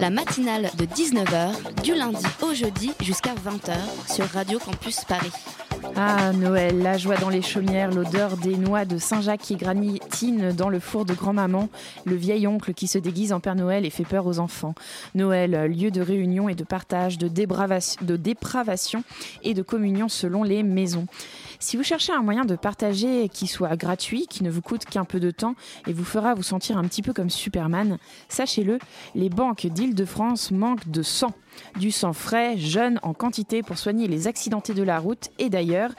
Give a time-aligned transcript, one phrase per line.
[0.00, 3.76] La matinale de 19h, du lundi au jeudi jusqu'à 20h
[4.12, 5.32] sur Radio Campus Paris.
[5.96, 10.68] Ah, Noël, la joie dans les chaumières, l'odeur des noix de Saint-Jacques qui granitinent dans
[10.68, 11.68] le four de grand-maman,
[12.04, 14.74] le vieil oncle qui se déguise en Père Noël et fait peur aux enfants.
[15.14, 19.04] Noël, lieu de réunion et de partage, de, de dépravation
[19.42, 21.06] et de communion selon les maisons.
[21.58, 25.04] Si vous cherchez un moyen de partager qui soit gratuit, qui ne vous coûte qu'un
[25.04, 25.54] peu de temps
[25.86, 28.78] et vous fera vous sentir un petit peu comme Superman, sachez-le,
[29.14, 31.32] les banques d'Île-de-France manquent de sang.
[31.80, 35.90] Du sang frais, jeune, en quantité pour soigner les accidentés de la route et d'ailleurs,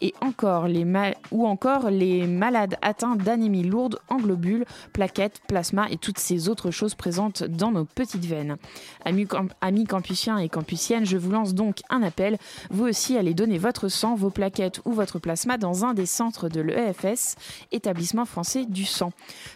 [0.00, 0.84] et encore les
[1.30, 6.72] ou encore les malades atteints d'anémie lourde en globules, plaquettes, plasma et toutes ces autres
[6.72, 8.56] choses présentes dans nos petites veines.
[9.04, 12.36] Amis, camp- amis campusiens et campusiennes, je vous lance donc un appel.
[12.70, 16.48] Vous aussi allez donner votre sang, vos plaquettes ou votre plasma dans un des centres
[16.48, 17.36] de l'EFS,
[17.72, 19.12] établissement français du sang.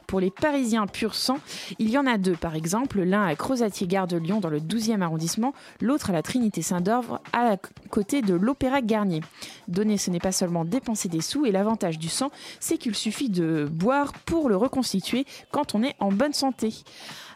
[0.07, 1.39] Pour les Parisiens pur sang,
[1.79, 5.03] il y en a deux par exemple, l'un à Crozatier-Gare de Lyon dans le 12e
[5.03, 7.57] arrondissement, l'autre à la Trinité Saint-d'Orve à
[7.91, 9.23] côté de l'Opéra Garnier.
[9.67, 13.29] Donner, ce n'est pas seulement dépenser des sous et l'avantage du sang, c'est qu'il suffit
[13.29, 16.75] de boire pour le reconstituer quand on est en bonne santé.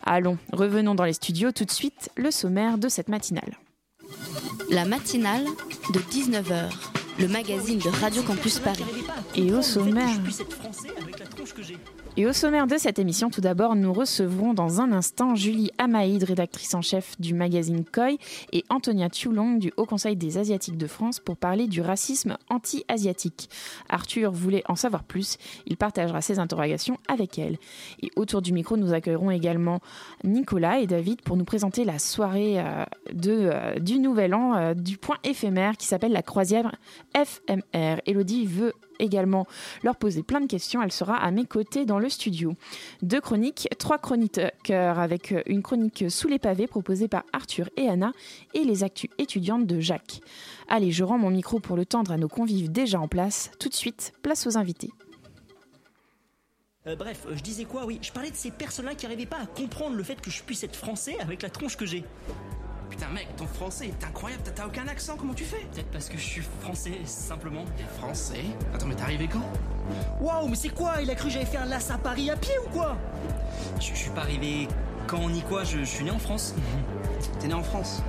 [0.04, 3.58] Allons, revenons dans les studios tout de suite, le sommaire de cette matinale.
[4.70, 5.44] La matinale
[5.92, 6.70] de 19h,
[7.18, 8.84] le magazine de Radio Campus Paris.
[9.34, 10.18] Et au sommaire,
[12.16, 16.22] et au sommaire de cette émission, tout d'abord, nous recevrons dans un instant Julie Amaïd,
[16.24, 18.16] rédactrice en chef du magazine COI,
[18.52, 23.48] et Antonia Tchoulong du Haut Conseil des Asiatiques de France pour parler du racisme anti-asiatique.
[23.88, 27.56] Arthur voulait en savoir plus, il partagera ses interrogations avec elle.
[28.02, 29.80] Et autour du micro, nous accueillerons également
[30.22, 32.84] Nicolas et David pour nous présenter la soirée euh,
[33.14, 36.74] de, euh, du Nouvel An euh, du point éphémère qui s'appelle la croisière
[37.16, 38.00] FMR.
[38.06, 39.46] Elodie veut également
[39.82, 40.82] leur poser plein de questions.
[40.82, 42.54] Elle sera à mes côtés dans le studio.
[43.02, 48.12] Deux chroniques, trois chroniqueurs avec une chronique sous les pavés proposée par Arthur et Anna
[48.54, 50.20] et les actus étudiantes de Jacques.
[50.68, 53.50] Allez, je rends mon micro pour le tendre à nos convives déjà en place.
[53.58, 54.90] Tout de suite, place aux invités.
[56.86, 57.86] Euh, bref, euh, je disais quoi?
[57.86, 60.42] Oui, je parlais de ces personnes-là qui n'arrivaient pas à comprendre le fait que je
[60.42, 62.04] puisse être français avec la tronche que j'ai.
[62.92, 65.64] Putain mec, ton français est incroyable, t'as- aucun accent, comment tu fais?
[65.72, 67.64] Peut-être parce que je suis français, simplement.
[67.74, 68.44] T'es français?
[68.74, 69.40] Attends mais t'es arrivé quand?
[70.20, 70.96] Waouh, mais c'est quoi?
[71.00, 72.98] Il a cru que j'avais fait un lass à Paris à pied ou quoi?
[73.80, 74.68] Je, je suis pas arrivé
[75.06, 76.54] quand ni quoi, je, je suis né en France.
[77.40, 78.02] T'es né en France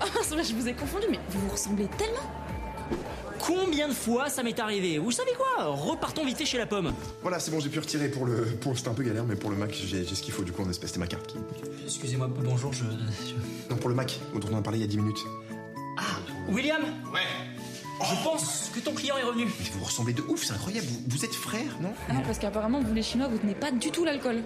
[0.00, 2.30] Ah, c'est vrai, je vous ai confondu, mais vous vous ressemblez tellement.
[3.44, 6.92] Combien de fois ça m'est arrivé Vous savez quoi Repartons vite fait chez la pomme.
[7.22, 8.42] Voilà, c'est bon, j'ai pu retirer pour le.
[8.60, 8.76] Pour...
[8.76, 10.62] C'était un peu galère, mais pour le Mac, j'ai j'ai ce qu'il faut du coup
[10.62, 10.90] en espèce.
[10.90, 11.36] C'était ma carte qui.
[11.84, 12.84] Excusez-moi, bonjour, je...
[12.84, 15.24] je- Non, pour le Mac, dont on en a parlé il y a 10 minutes.
[15.98, 16.02] Ah,
[16.48, 16.82] William
[17.12, 17.20] Ouais.
[18.04, 19.44] Je pense que ton client est revenu.
[19.46, 20.86] Mais vous ressemblez de ouf, c'est incroyable.
[20.88, 21.92] Vous, vous êtes frères, non?
[22.08, 24.42] Ah non, parce qu'apparemment, vous les Chinois, vous tenez pas du tout l'alcool.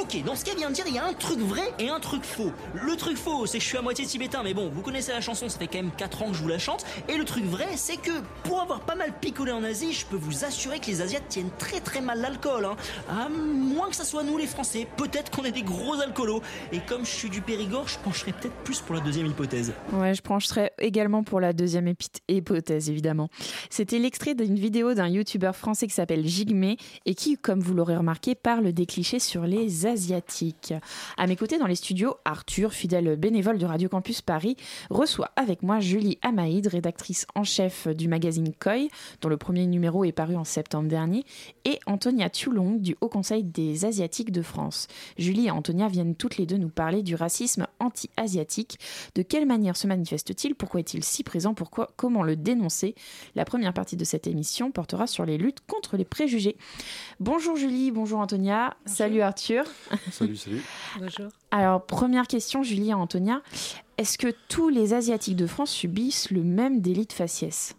[0.00, 2.00] Ok, dans ce qu'elle vient de dire, il y a un truc vrai et un
[2.00, 2.52] truc faux.
[2.74, 5.20] Le truc faux, c'est que je suis à moitié tibétain, mais bon, vous connaissez la
[5.20, 6.84] chanson, ça fait quand même 4 ans que je vous la chante.
[7.08, 8.10] Et le truc vrai, c'est que
[8.44, 11.50] pour avoir pas mal picolé en Asie, je peux vous assurer que les Asiates tiennent
[11.58, 12.64] très très mal l'alcool.
[12.64, 12.76] Hein.
[13.08, 16.42] À moins que ça soit nous les Français, peut-être qu'on est des gros alcoolos.
[16.72, 19.72] Et comme je suis du Périgord, je pencherais peut-être plus pour la deuxième hypothèse.
[19.92, 21.92] Ouais, je pencherai également pour la deuxième
[22.28, 23.28] hypothèse, évidemment.
[23.70, 26.74] C'était l'extrait d'une vidéo d'un youtubeur français qui s'appelle Jigme
[27.06, 30.72] et qui, comme vous l'aurez remarqué, parle des clichés sur les Asiatiques.
[31.16, 34.56] À mes côtés dans les studios, Arthur, fidèle bénévole de Radio Campus Paris,
[34.90, 38.86] reçoit avec moi Julie Amaïd, rédactrice en chef du magazine COI,
[39.20, 41.24] dont le premier numéro est paru en septembre dernier,
[41.64, 44.86] et Antonia Tchoulong du Haut Conseil des Asiatiques de France.
[45.18, 48.78] Julie et Antonia viennent toutes les deux nous parler du racisme anti-asiatique.
[49.16, 50.54] De quelle manière se manifeste-t-il?
[50.54, 51.54] Pourquoi est-il si présent?
[51.54, 51.90] Pourquoi?
[51.96, 52.94] Comment le dénoncer?
[53.34, 56.56] La première partie de cette émission portera sur les luttes contre les préjugés.
[57.18, 59.39] Bonjour Julie, bonjour Antonia, salut Arthur.
[60.10, 60.62] Salut, salut.
[60.98, 61.28] Bonjour.
[61.50, 63.42] Alors, première question, Julie et Antonia.
[63.98, 67.74] Est-ce que tous les Asiatiques de France subissent le même délit de faciès?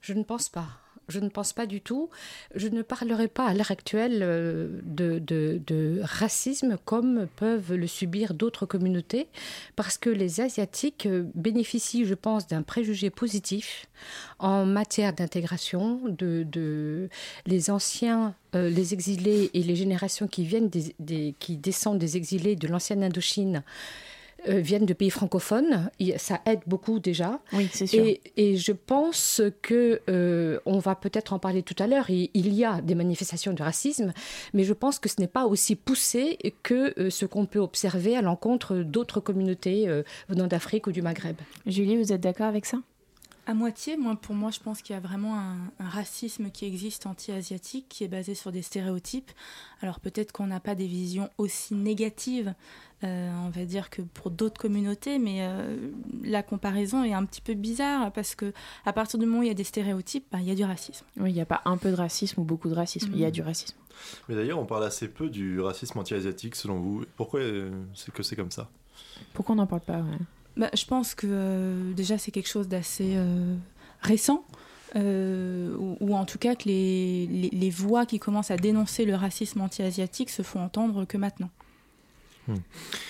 [0.00, 0.68] Je ne pense pas.
[1.08, 2.08] Je ne pense pas du tout.
[2.54, 8.66] Je ne parlerai pas à l'heure actuelle euh, de, racisme comme peuvent le subir d'autres
[8.66, 9.28] communautés,
[9.76, 13.86] parce que les Asiatiques euh, bénéficient, je pense, d'un préjugé positif
[14.38, 17.08] en matière d'intégration, de,
[17.46, 22.68] les anciens, euh, les exilés et les générations qui viennent qui descendent des exilés de
[22.68, 23.62] l'ancienne Indochine
[24.48, 25.90] euh, viennent de pays francophones.
[26.16, 27.40] Ça aide beaucoup déjà.
[27.52, 28.04] Oui, c'est sûr.
[28.36, 32.10] Et, je pense que euh, on va peut-être en parler tout à l'heure.
[32.10, 34.12] Il, y a des manifestations de racisme,
[34.52, 38.16] mais je pense que ce n'est pas aussi poussé que euh, ce qu'on peut observer
[38.16, 39.88] à l'encontre d'autres communautés
[40.28, 41.36] venant d'Afrique ou du Maghreb.
[41.66, 42.78] Julie, vous êtes d'accord avec ça?
[43.46, 47.06] À moitié, moi, pour moi, je pense qu'il y a vraiment un, racisme qui existe
[47.06, 49.30] anti-asiatique, qui est basé sur des stéréotypes.
[49.80, 52.54] Alors peut-être qu'on n'a pas des visions aussi négatives,
[53.02, 55.90] euh, on va dire, que pour d'autres communautés, mais euh,
[56.22, 58.52] la comparaison est un petit peu bizarre parce que
[58.86, 60.64] à partir du moment où il y a des stéréotypes, bah, il y a du
[60.64, 61.04] racisme.
[61.18, 63.24] Oui, il n'y a pas un peu de racisme ou beaucoup de racisme, il y
[63.24, 63.32] a mm.
[63.32, 63.76] du racisme.
[64.28, 67.04] Mais d'ailleurs, on parle assez peu du racisme anti-asiatique, selon vous.
[67.16, 68.68] Pourquoi euh, c'est que c'est comme ça?
[69.32, 70.02] Pourquoi on n'en parle pas
[70.56, 73.54] bah, je pense que euh, déjà c'est quelque chose d'assez euh,
[74.00, 74.44] récent.
[74.96, 79.60] Euh, ou, en tout cas que les, les, voix qui commencent à dénoncer le racisme
[79.60, 81.50] anti-asiatique se font entendre que maintenant.
[82.46, 82.58] Hmm.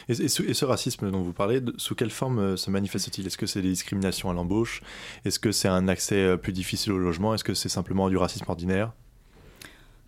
[0.09, 3.27] Et, et, ce, racisme dont vous parlez, sous quelle forme se manifeste-t-il?
[3.27, 4.81] Est-ce que c'est des discriminations à l'embauche?
[5.27, 7.35] Est-ce que c'est un accès plus difficile au logement?
[7.35, 8.95] Est-ce que c'est simplement du racisme ordinaire?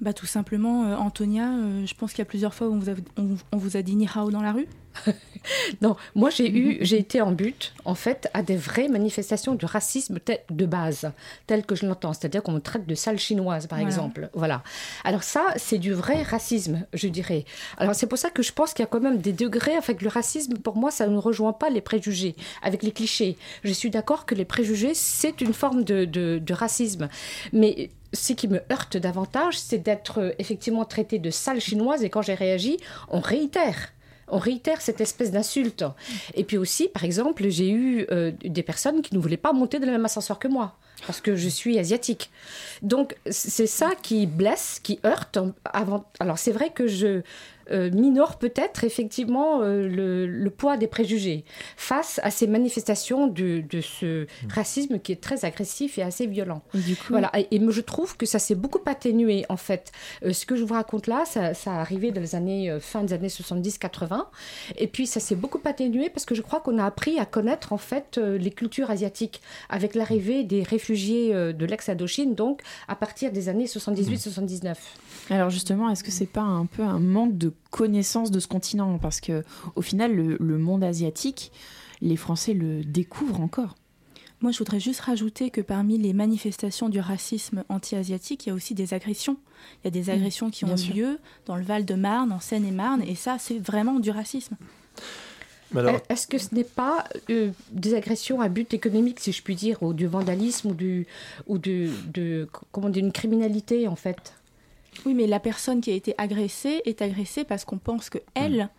[0.00, 1.50] Bah, Tout simplement, Antonia,
[1.84, 2.94] je pense qu'il y a plusieurs fois où on vous a,
[3.52, 4.66] on vous a dit ni hao dans la rue.
[5.82, 9.66] non, moi j'ai eu, j'ai été en but, en fait, à des vraies manifestations de
[9.66, 10.18] racisme
[10.50, 11.10] de base,
[11.46, 14.30] tel que je l'entends, c'est-à-dire qu'on me traite de sale chinoise, par exemple.
[14.34, 14.62] Voilà.
[15.04, 17.44] Alors ça, c'est du vrai racisme, je dirais.
[17.78, 20.02] Alors c'est pour ça que je pense qu'il y a quand même des degrés avec
[20.02, 20.54] le racisme.
[20.58, 23.36] Pour moi, ça ne rejoint pas les préjugés, avec les clichés.
[23.64, 27.08] Je suis d'accord que les préjugés, c'est une forme de, de, de racisme,
[27.52, 32.22] mais ce qui me heurte davantage, c'est d'être effectivement traité de sale chinoise et quand
[32.22, 32.78] j'ai réagi,
[33.08, 33.92] on réitère
[34.28, 35.84] on réitère cette espèce d'insulte.
[36.34, 39.78] Et puis aussi, par exemple, j'ai eu euh, des personnes qui ne voulaient pas monter
[39.78, 40.76] dans le même ascenseur que moi
[41.06, 42.30] parce que je suis asiatique.
[42.82, 45.38] Donc c'est ça qui blesse, qui heurte.
[46.18, 47.22] Alors c'est vrai que je
[47.70, 51.44] euh, minore peut-être effectivement euh, le, poids des préjugés
[51.76, 54.26] face à ces manifestations de, ce mmh.
[54.48, 56.62] racisme qui est très agressif et assez violent.
[56.74, 56.78] Et
[57.08, 57.32] Voilà.
[57.34, 59.90] Et, je trouve que ça s'est beaucoup atténué en fait.
[60.24, 63.02] Euh, ce que je vous raconte là, ça, ça a arrivé dans les années fin
[63.02, 64.24] des années 70-80,
[64.76, 67.72] et puis ça s'est beaucoup atténué parce que je crois qu'on a appris à connaître
[67.72, 73.48] en fait les cultures asiatiques avec l'arrivée des réfugiés de l'ex-Indochine, donc à partir des
[73.48, 74.76] années 78-79.
[75.30, 78.98] Alors justement, est-ce que c'est pas un peu un manque de connaissance de ce continent
[78.98, 79.44] Parce que
[79.74, 81.52] au final, le, monde asiatique,
[82.00, 83.74] les Français le découvrent encore.
[84.42, 88.54] Moi, je voudrais juste rajouter que parmi les manifestations du racisme anti-asiatique, il y a
[88.54, 89.38] aussi des agressions.
[89.82, 93.14] Il y a des mmh, agressions qui ont lieu dans le Val-de-Marne, en Seine-et-Marne, et
[93.14, 94.56] ça, c'est vraiment du racisme.
[96.08, 99.82] Est-ce que ce n'est pas euh, des agressions à but économique, si je puis dire,
[99.82, 101.06] ou du vandalisme, ou, du,
[101.46, 104.34] ou de, de comment dire, une criminalité, en fait?
[105.04, 108.70] Oui, mais la personne qui a été agressée est agressée parce qu'on pense que elle,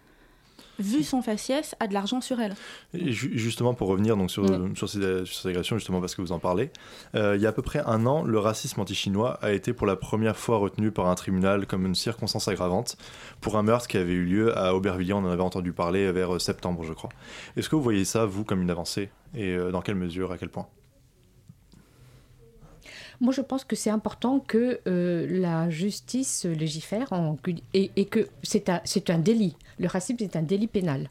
[0.79, 2.55] vu son faciès, a de l'argent sur elle.
[2.93, 6.71] Et justement, pour revenir donc sur, sur, ces, agressions, justement parce que vous en parlez,
[7.15, 9.87] euh, il y a à peu près un an, le racisme anti-chinois a été pour
[9.87, 12.97] la première fois retenu par un tribunal comme une circonstance aggravante
[13.41, 15.13] pour un meurtre qui avait eu lieu à Aubervilliers.
[15.13, 17.09] On en avait entendu parler vers euh, septembre, je crois.
[17.55, 19.09] Est-ce que vous voyez ça, vous, comme une avancée?
[19.35, 20.67] Et euh, dans quelle mesure, à quel point?
[23.19, 27.09] Moi, je pense que c'est important que euh, la justice légifère
[27.73, 29.55] et, que c'est un, un, délit.
[29.79, 31.09] Le racisme, c'est un délit pénal.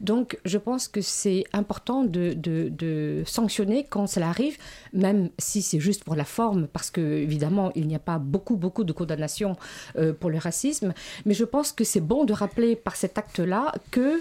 [0.00, 4.58] Donc, je pense que c'est important de, de, sanctionner quand cela arrive,
[4.92, 8.56] même si c'est juste pour la forme, parce que évidemment, il n'y a pas beaucoup,
[8.56, 9.56] beaucoup de condamnations
[9.96, 10.92] euh, pour le racisme.
[11.24, 14.20] Mais je pense que c'est bon de rappeler par cet acte-là que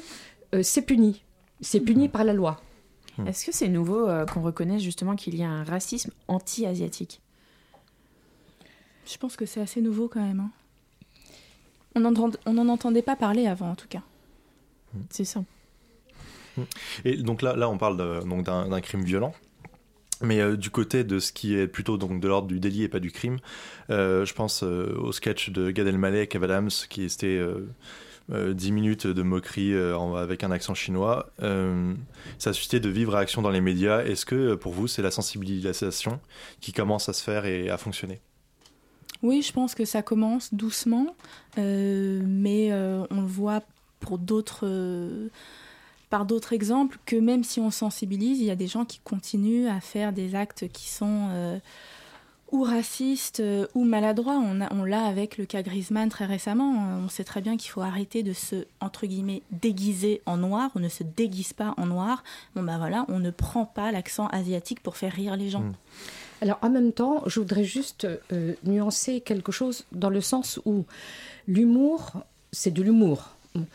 [0.54, 1.24] euh, c'est puni.
[1.60, 2.62] C'est puni par la loi.
[3.26, 7.22] Est-ce que c'est nouveau qu'on reconnaisse justement qu'il y a un racisme anti-asiatique?
[9.06, 10.40] Je pense que c'est assez nouveau quand même.
[10.40, 10.52] Hein.
[11.96, 14.02] On n'en entendait pas parler avant, en tout cas.
[15.10, 15.44] C'est ça.
[17.06, 19.34] Et donc là, là on parle d'un crime violent.
[20.22, 22.88] Mais euh, du côté de ce qui est plutôt donc de l'ordre du délit et
[22.88, 23.38] pas du crime,
[23.90, 27.42] euh, je pense euh, au sketch de Gad Elmaleh et Kev Adams qui était
[28.30, 31.32] 10 minutes de moquerie avec un accent chinois.
[31.40, 34.04] ça a suscité de vives réactions dans les médias.
[34.04, 36.20] Est-ce que pour vous c'est la sensibilisation
[36.62, 38.20] qui commence à se faire et à fonctionner?
[39.26, 41.08] Oui, je pense que ça commence doucement,
[41.58, 43.64] euh, mais euh, on le voit
[44.64, 45.30] euh,
[46.12, 49.68] par d'autres exemples que même si on sensibilise, il y a des gens qui continuent
[49.68, 51.60] à faire des actes qui sont
[52.52, 53.42] ou racistes
[53.74, 54.38] ou maladroits.
[54.38, 57.00] On, on l'a avec le cas Griezmann très récemment.
[57.04, 60.70] On sait très bien qu'il faut arrêter de se entre guillemets déguiser en noir.
[60.76, 62.24] On ne se déguise pas en noir.
[62.56, 65.62] Bon ben voilà, on ne prend pas l'accent asiatique pour faire rire les gens.
[65.62, 65.74] Mmh.
[66.42, 70.86] Alors en même temps, je voudrais juste euh, nuancer quelque chose dans le sens où
[71.48, 72.12] l'humour,
[72.52, 73.30] c'est de l'humour.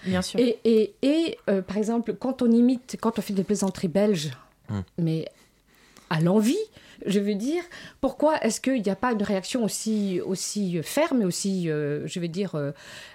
[0.05, 0.39] Bien sûr.
[0.39, 4.31] Et, et, et euh, par exemple, quand on imite, quand on fait des plaisanteries belges,
[4.71, 4.81] Mm.
[4.99, 5.29] mais
[6.09, 6.59] à l'envie,
[7.07, 7.63] je veux dire,
[8.01, 12.21] pourquoi est-ce qu'il n'y a pas une réaction aussi, aussi ferme et aussi, euh, je
[12.21, 12.73] veux dire, euh,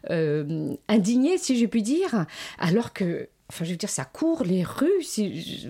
[0.10, 2.26] euh, indignée, si je puis dire,
[2.60, 3.28] alors que.
[3.50, 5.06] Enfin, je veux dire, ça court les rues.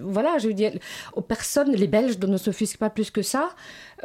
[0.01, 0.71] Voilà, je veux dire,
[1.13, 3.53] aux personnes, les Belges ne s'offusquent pas plus que ça.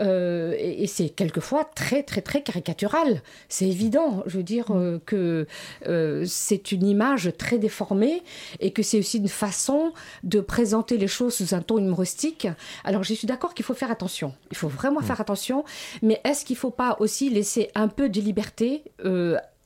[0.00, 3.22] euh, et c'est quelquefois très, très, très caricatural.
[3.48, 4.24] C'est évident.
[4.26, 5.46] Je veux dire euh, que
[5.86, 8.22] euh, c'est une image très déformée
[8.58, 9.92] et que c'est aussi une façon
[10.24, 12.48] de présenter les choses sous un ton humoristique.
[12.82, 14.34] Alors, je suis d'accord qu'il faut faire attention.
[14.50, 15.64] Il faut vraiment faire attention.
[16.02, 18.82] Mais est-ce qu'il ne faut pas aussi laisser un peu de liberté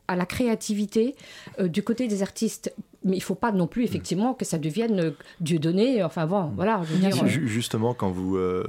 [0.08, 1.14] à la créativité
[1.58, 5.11] du côté des artistes mais il faut pas non plus effectivement que ça devienne euh,
[5.40, 6.02] Dieu donné.
[6.02, 6.80] Enfin bon, voilà.
[6.84, 8.64] Je veux dire, euh, Ju- Justement, quand vous, euh,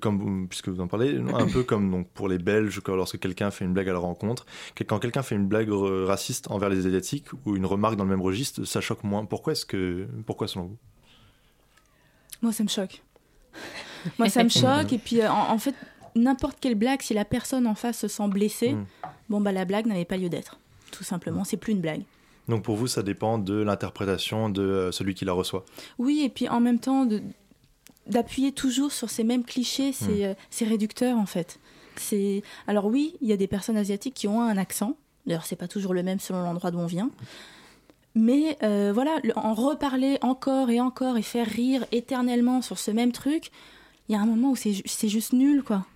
[0.00, 3.50] comme vous- puisque vous en parlez, un peu comme donc pour les Belges, lorsque quelqu'un
[3.50, 4.44] fait une blague à la rencontre,
[4.86, 8.22] quand quelqu'un fait une blague raciste envers les asiatiques ou une remarque dans le même
[8.22, 9.24] registre, ça choque moins.
[9.24, 10.76] Pourquoi est-ce que, pourquoi selon vous?
[12.42, 13.02] Moi, ça me choque.
[14.18, 14.92] Moi, ça me choque.
[14.92, 15.74] Et puis, euh, en, en fait,
[16.16, 18.84] n'importe quelle blague, si la personne en face se sent blessée, Mm.
[19.30, 20.58] bon, bah, la blague n'avait pas lieu d'être.
[20.90, 22.02] Tout simplement, c'est plus une blague.
[22.48, 25.64] Donc pour vous, ça dépend de l'interprétation de euh, celui qui la reçoit.
[25.98, 27.08] Oui, et puis en même temps,
[28.06, 31.58] d'appuyer toujours sur ces mêmes clichés, c'est euh, c'est réducteur en fait.
[31.96, 34.96] C'est alors oui, il y a des personnes asiatiques qui ont un accent.
[35.26, 37.10] D'ailleurs, c'est pas toujours le même selon l'endroit d'où on vient.
[38.14, 43.10] Mais euh, voilà, en reparler encore et encore et faire rire éternellement sur ce même
[43.10, 43.50] truc,
[44.08, 45.86] il y a un moment où c'est juste nul, quoi.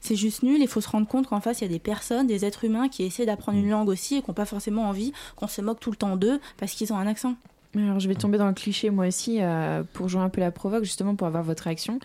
[0.00, 2.26] C'est juste nul, il faut se rendre compte qu'en face, il y a des personnes,
[2.26, 5.12] des êtres humains qui essaient d'apprendre une langue aussi et qui n'ont pas forcément envie
[5.36, 7.34] qu'on se moque tout le temps d'eux parce qu'ils ont un accent.
[7.76, 10.50] Alors, je vais tomber dans le cliché moi aussi euh, pour jouer un peu la
[10.50, 12.00] provoque, justement pour avoir votre réaction.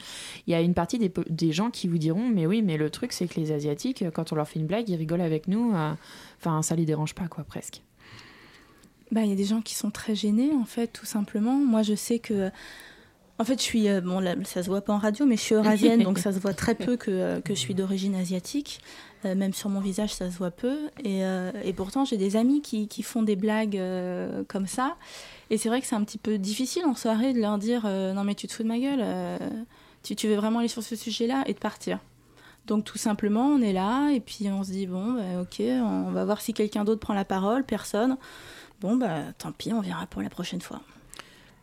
[0.45, 3.13] Il y a une partie des, gens qui vous diront Mais oui, mais le truc,
[3.13, 5.73] c'est que les Asiatiques, quand on leur fait une blague, ils rigolent avec nous.
[5.73, 5.93] euh,
[6.39, 7.81] Enfin, ça les dérange pas, quoi, presque.
[9.11, 11.55] Bah, il y a des gens qui sont très gênés, en fait, tout simplement.
[11.55, 12.51] Moi, je sais que.
[13.43, 13.89] En fait, je suis.
[13.89, 16.31] euh, bon, là, ça se voit pas en radio, mais je suis eurasienne, donc ça
[16.31, 18.79] se voit très peu que, euh, que je suis d'origine asiatique.
[19.25, 20.77] Euh, même sur mon visage, ça se voit peu.
[21.03, 21.23] Et,
[21.65, 23.77] et pourtant, j'ai des amis qui, qui font des blagues
[24.47, 24.95] comme ça.
[25.49, 28.23] Et c'est vrai que c'est un petit peu difficile en soirée de leur dire Non,
[28.23, 29.03] mais tu te fous de ma gueule,
[30.03, 31.99] tu, tu veux vraiment aller sur ce sujet-là et de partir.
[32.65, 36.11] Donc tout simplement, on est là et puis on se dit bon, bah, ok, on
[36.11, 37.65] va voir si quelqu'un d'autre prend la parole.
[37.65, 38.15] Personne.
[38.79, 40.79] Bon bah tant pis, on verra pour la prochaine fois.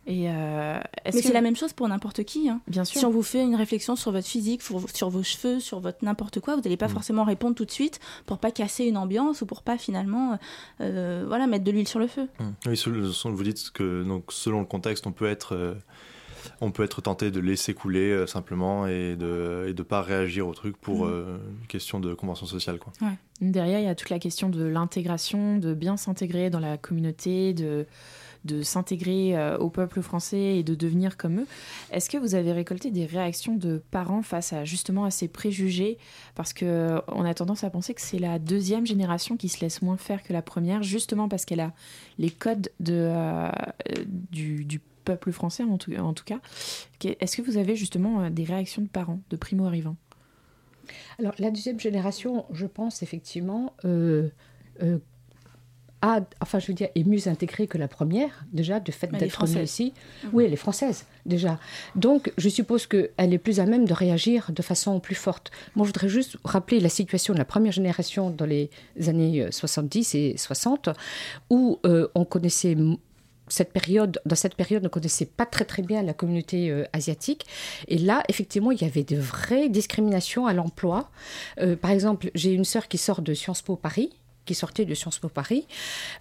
[0.07, 2.49] Et euh, est-ce Mais que- c'est la même chose pour n'importe qui.
[2.49, 2.59] hein.
[2.67, 2.99] Bien sûr.
[2.99, 6.03] Si on vous fait une réflexion sur votre physique, sur, sur vos cheveux, sur votre
[6.03, 9.41] n'importe quoi, vous n'allez pas forcément répondre tout de suite pour pas casser une ambiance
[9.41, 10.39] ou pour pas finalement,
[10.81, 12.27] euh, voilà, mettre de l'huile sur le feu.
[12.65, 15.75] Oui, selon- selon- vous dites que donc, selon le contexte, on peut être, euh,
[16.61, 20.47] on peut être tenté de laisser couler euh, simplement et de et de pas réagir
[20.47, 22.79] au truc pour euh, une question de convention sociale.
[22.79, 22.91] Quoi.
[23.41, 27.53] Derrière, il y a toute la question de l'intégration, de bien s'intégrer dans la communauté,
[27.53, 27.85] de,
[28.45, 31.47] de s'intégrer euh, au peuple français et de devenir comme eux.
[31.91, 35.97] Est-ce que vous avez récolté des réactions de parents face à justement à ces préjugés?
[36.35, 39.61] Parce que euh, on a tendance à penser que c'est la deuxième génération qui se
[39.61, 41.73] laisse moins faire que la première, justement parce qu'elle a
[42.17, 43.49] les codes de, euh,
[44.31, 46.39] du, peuple français en tout, cas.
[47.03, 49.95] Est-ce que vous avez justement des réactions de parents, de primo-arrivants
[51.17, 53.73] Alors, la deuxième génération, je pense effectivement,
[56.01, 59.45] a, enfin, je veux dire, est mieux intégrée que la première, déjà, de fait d'être
[59.45, 59.93] née ici.
[60.33, 61.59] Oui, elle est française, déjà.
[61.95, 65.51] Donc, je suppose qu'elle est plus à même de réagir de façon plus forte.
[65.75, 68.69] Moi, je voudrais juste rappeler la situation de la première génération dans les
[69.07, 70.89] années euh, 70 et 60,
[71.49, 72.75] où euh, on connaissait
[73.51, 76.85] cette période, dans cette période, on ne connaissait pas très très bien la communauté euh,
[76.93, 77.45] asiatique.
[77.87, 81.11] Et là, effectivement, il y avait de vraies discriminations à l'emploi.
[81.59, 84.11] Euh, par exemple, j'ai une sœur qui sort de Sciences Po Paris
[84.45, 85.67] qui sortait de Sciences Po Paris.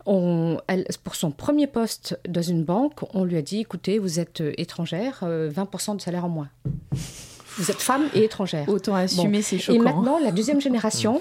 [0.07, 4.21] On, elle, pour son premier poste dans une banque, on lui a dit, écoutez, vous
[4.21, 6.49] êtes euh, étrangère, euh, 20% de salaire en moins.
[7.57, 8.69] Vous êtes femme et étrangère.
[8.69, 9.81] Autant assumer, c'est choquant.
[9.81, 11.21] Et maintenant, la deuxième génération,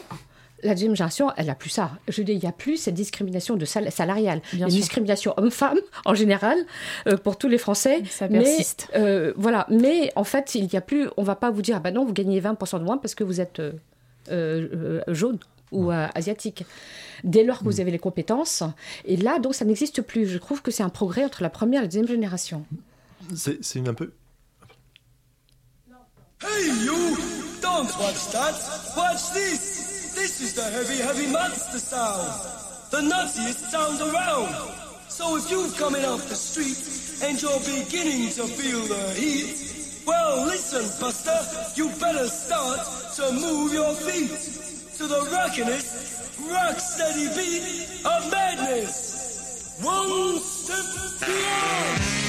[0.64, 1.92] la deuxième génération, elle n'a plus ça.
[2.08, 4.40] Je veux dire, il n'y a plus cette discrimination de sal- salariale.
[4.40, 4.80] Bien il y a une sûr.
[4.82, 6.58] discrimination homme-femme en général
[7.08, 8.04] euh, pour tous les Français.
[8.10, 8.90] Ça mais, persiste.
[8.96, 9.66] euh, voilà.
[9.70, 11.08] Mais en fait, il n'y a plus.
[11.18, 13.24] On va pas vous dire, ah ben non, vous gagnez 20% de moins parce que
[13.24, 13.72] vous êtes euh,
[14.32, 15.40] euh, euh, jaune
[15.72, 16.66] ou euh, asiatique.
[17.24, 18.64] Dès lors que vous avez les compétences,
[19.06, 20.28] et là, donc, ça n'existe plus.
[20.28, 22.66] Je trouve que c'est un progrès entre la première et la deuxième génération.
[23.36, 24.12] C'est c'est une un peu.
[26.42, 27.18] Hey, you!
[27.62, 28.56] Don't watch that!
[28.96, 30.14] Watch this!
[30.16, 32.32] This is the heavy, heavy monster sound!
[32.92, 34.56] The nuttiest sound around!
[35.10, 36.80] So if you're coming off the street
[37.22, 41.38] and you're beginning to feel the heat, well, listen, Buster,
[41.76, 42.80] you better start
[43.18, 44.69] to move your feet
[45.00, 49.78] to the rockinest, rock steady beat of madness!
[49.82, 52.29] One step beyond.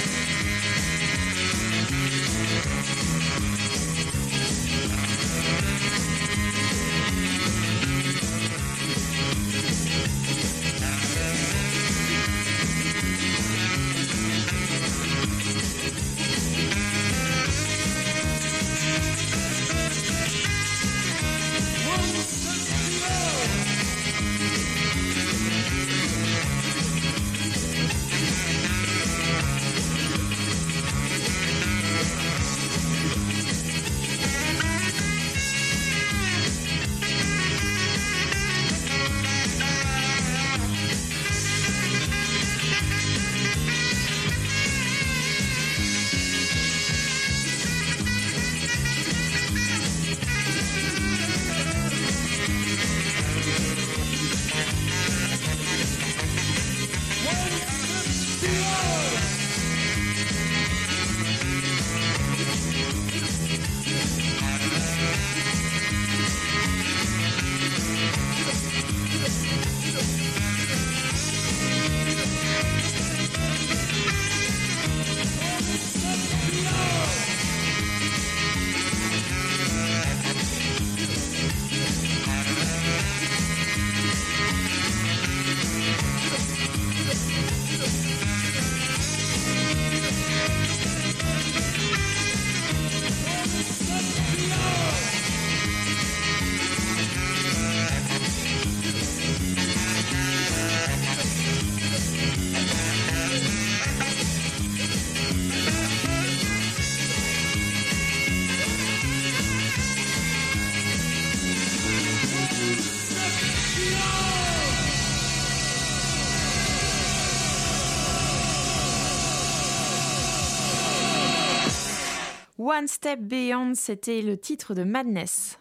[122.70, 125.58] One Step Beyond, c'était le titre de Madness.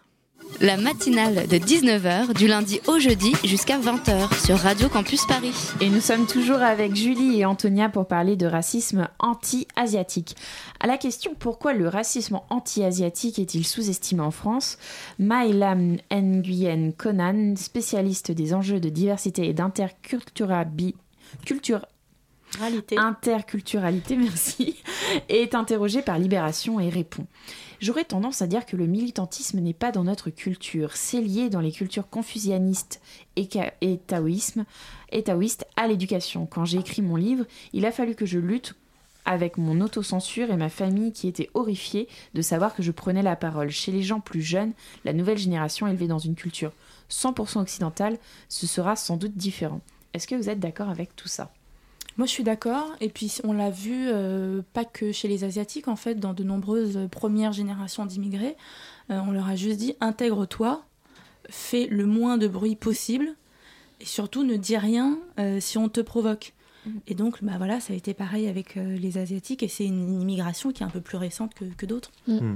[0.61, 5.55] La matinale de 19h du lundi au jeudi jusqu'à 20h sur Radio Campus Paris.
[5.81, 10.35] Et nous sommes toujours avec Julie et Antonia pour parler de racisme anti-asiatique.
[10.79, 14.77] À la question pourquoi le racisme anti-asiatique est-il sous-estimé en France,
[15.17, 20.93] Maïlam Nguyen Conan, spécialiste des enjeux de diversité et d'interculturalité,
[22.97, 24.75] interculturalité, merci,
[25.29, 27.25] est interrogé par Libération et répond.
[27.79, 31.61] J'aurais tendance à dire que le militantisme n'est pas dans notre culture, c'est lié dans
[31.61, 33.01] les cultures confucianistes
[33.37, 33.47] et,
[33.81, 36.45] et taoïstes à l'éducation.
[36.45, 38.75] Quand j'ai écrit mon livre, il a fallu que je lutte
[39.25, 43.35] avec mon autocensure et ma famille qui était horrifiée de savoir que je prenais la
[43.35, 43.69] parole.
[43.69, 44.73] Chez les gens plus jeunes,
[45.05, 46.71] la nouvelle génération élevée dans une culture
[47.11, 48.17] 100% occidentale,
[48.47, 49.81] ce sera sans doute différent.
[50.13, 51.51] Est-ce que vous êtes d'accord avec tout ça?
[52.19, 52.97] Moi, je suis d'accord.
[52.99, 56.43] Et puis, on l'a vu, euh, pas que chez les Asiatiques, en fait, dans de
[56.43, 58.57] nombreuses premières générations d'immigrés.
[59.09, 60.83] Euh, on leur a juste dit intègre-toi,
[61.49, 63.35] fais le moins de bruit possible,
[64.01, 66.51] et surtout ne dis rien euh, si on te provoque.
[67.07, 70.71] Et donc, bah voilà, ça a été pareil avec les Asiatiques, et c'est une immigration
[70.71, 72.11] qui est un peu plus récente que, que d'autres.
[72.27, 72.55] Mm.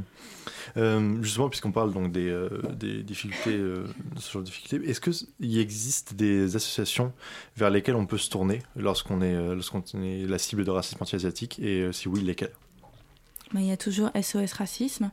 [0.78, 3.86] Euh, justement, puisqu'on parle donc des, euh, des difficultés, euh,
[4.18, 7.14] ce genre de difficultés, est-ce qu'il existe des associations
[7.58, 11.60] vers lesquelles on peut se tourner lorsqu'on est, lorsqu'on est la cible de racisme anti-asiatique,
[11.60, 12.54] et si oui, lesquelles?
[13.54, 15.12] Bah, Il y a toujours SOS Racisme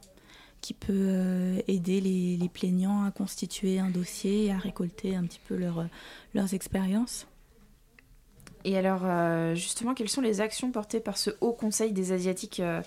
[0.61, 5.41] qui peut aider les, les, plaignants à constituer un dossier et à récolter un petit
[5.49, 5.87] peu leur,
[6.35, 7.27] leurs expériences.
[8.65, 12.61] Et alors, euh, justement, quelles sont les actions portées par ce Haut Conseil des Asiatiques
[12.61, 12.83] euh,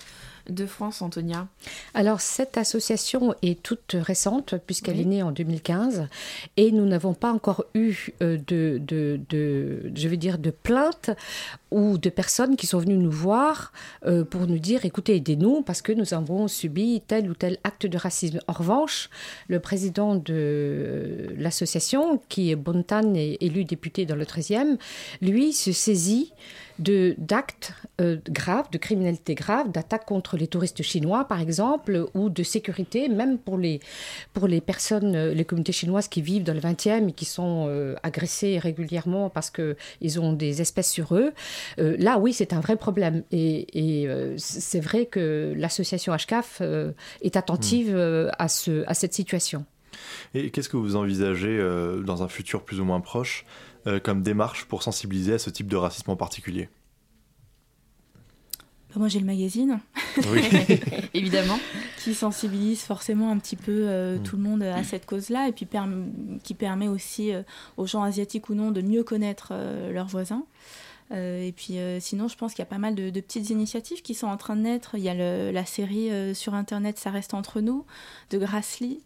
[0.48, 1.48] de France, Antonia
[1.94, 6.08] Alors, cette association est toute récente, puisqu'elle est née en 2015,
[6.56, 11.10] et nous n'avons pas encore eu euh, de, de, de, je vais dire, de plaintes
[11.70, 13.72] ou de personnes qui sont venues nous voir
[14.30, 17.98] pour nous dire, écoutez, aidez-nous, parce que nous avons subi tel ou tel acte de
[17.98, 18.38] racisme.
[18.46, 19.10] En revanche,
[19.48, 24.76] le président de l'association, qui est Bontan élu député dans le 13e,
[25.20, 26.32] lui se saisit
[26.78, 32.42] d'actes euh, graves, de criminalité grave, d'attaques contre les touristes chinois, par exemple, ou de
[32.42, 33.80] sécurité, même pour les,
[34.32, 37.66] pour les personnes, euh, les communautés chinoises qui vivent dans le 20e et qui sont
[37.68, 41.32] euh, agressées régulièrement parce qu'ils ont des espèces sur eux.
[41.78, 43.22] là, oui, c'est un vrai problème.
[43.30, 46.62] Et, et c'est vrai que l'association HCAF
[47.22, 48.30] est attentive mmh.
[48.38, 49.64] à, ce, à cette situation.
[50.34, 51.58] Et qu'est-ce que vous envisagez
[52.04, 53.44] dans un futur plus ou moins proche
[53.86, 56.68] euh, comme démarche pour sensibiliser à ce type de racisme en particulier
[58.88, 59.78] bah, Moi j'ai le magazine,
[60.30, 60.42] oui.
[61.14, 61.58] évidemment,
[61.98, 64.22] qui sensibilise forcément un petit peu euh, mm.
[64.22, 65.68] tout le monde à cette cause-là et puis
[66.42, 67.42] qui permet aussi euh,
[67.76, 69.52] aux gens asiatiques ou non de mieux connaître
[69.92, 70.44] leurs voisins.
[71.14, 74.26] Et puis sinon, je pense qu'il y a pas mal de, petites initiatives qui sont
[74.26, 74.96] en train de naître.
[74.96, 77.84] Il y a la série sur Internet Ça reste entre nous
[78.30, 79.00] de Grassly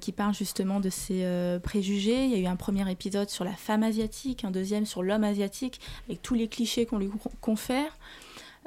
[0.00, 1.26] qui parle justement de ces
[1.62, 2.24] préjugés.
[2.24, 5.24] Il y a eu un premier épisode sur la femme asiatique, un deuxième sur l'homme
[5.24, 7.96] asiatique, avec tous les clichés qu'on lui confère.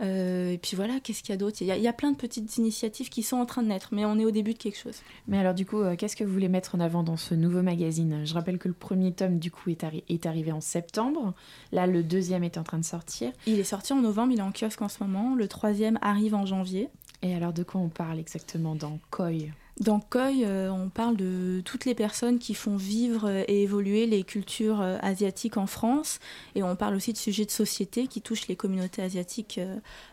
[0.02, 1.58] Euh, et puis voilà, qu'est-ce qu'il y a d'autre?
[1.62, 4.18] Il, y a plein de petites initiatives qui sont en train de naître, mais on
[4.20, 5.02] est au début de quelque chose.
[5.28, 7.62] Mais alors du coup, euh, qu'est-ce que vous voulez mettre en avant dans ce nouveau
[7.62, 8.26] magazine?
[8.26, 11.34] Je rappelle que le premier tome du coup est, est, arrivé en septembre.
[11.72, 13.32] Là, le deuxième est en train de sortir.
[13.46, 15.36] Il est sorti en novembre, il est en kiosque en ce moment.
[15.36, 16.90] Le troisième arrive en janvier.
[17.24, 19.50] Et alors de quoi on parle exactement dans Koi?
[19.80, 24.24] Dans Koi, euh, on parle de toutes les personnes qui font vivre et évoluer les
[24.24, 26.20] cultures euh, asiatiques en France.
[26.56, 29.60] Et on parle aussi de sujets de société qui touchent les communautés asiatiques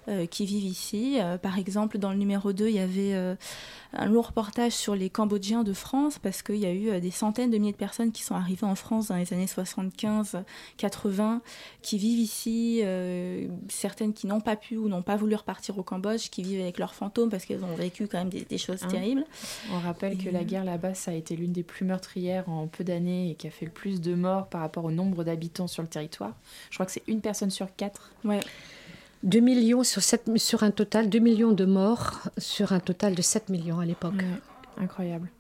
[0.09, 1.19] euh, qui vivent ici.
[1.43, 3.15] par exemple, dans le numéro 2, il y avait
[3.95, 7.51] un long reportage sur les Cambodgiens de France parce qu'il y a eu des centaines
[7.51, 11.41] de milliers de personnes qui sont arrivées en France dans les années 75-80,
[11.81, 12.83] qui vivent ici,
[13.69, 16.79] certaines qui n'ont pas pu ou n'ont pas voulu repartir au Cambodge, qui vivent avec
[16.79, 19.25] leurs fantômes parce qu'elles ont vécu quand même des, choses hein terribles.
[19.73, 22.67] On rappelle que la euh, guerre là-bas, ça a été l'une des plus meurtrières en
[22.67, 25.67] peu d'années et qui a fait le plus de morts par rapport au nombre d'habitants
[25.67, 26.35] sur le territoire.
[26.71, 28.13] Je crois que c'est une personne sur quatre.
[28.25, 28.41] Ouais.
[29.23, 33.49] 2 millions sur, sur un total, 2 millions de morts sur un total de 7
[33.49, 34.15] millions à l'époque.
[34.77, 35.31] incroyable.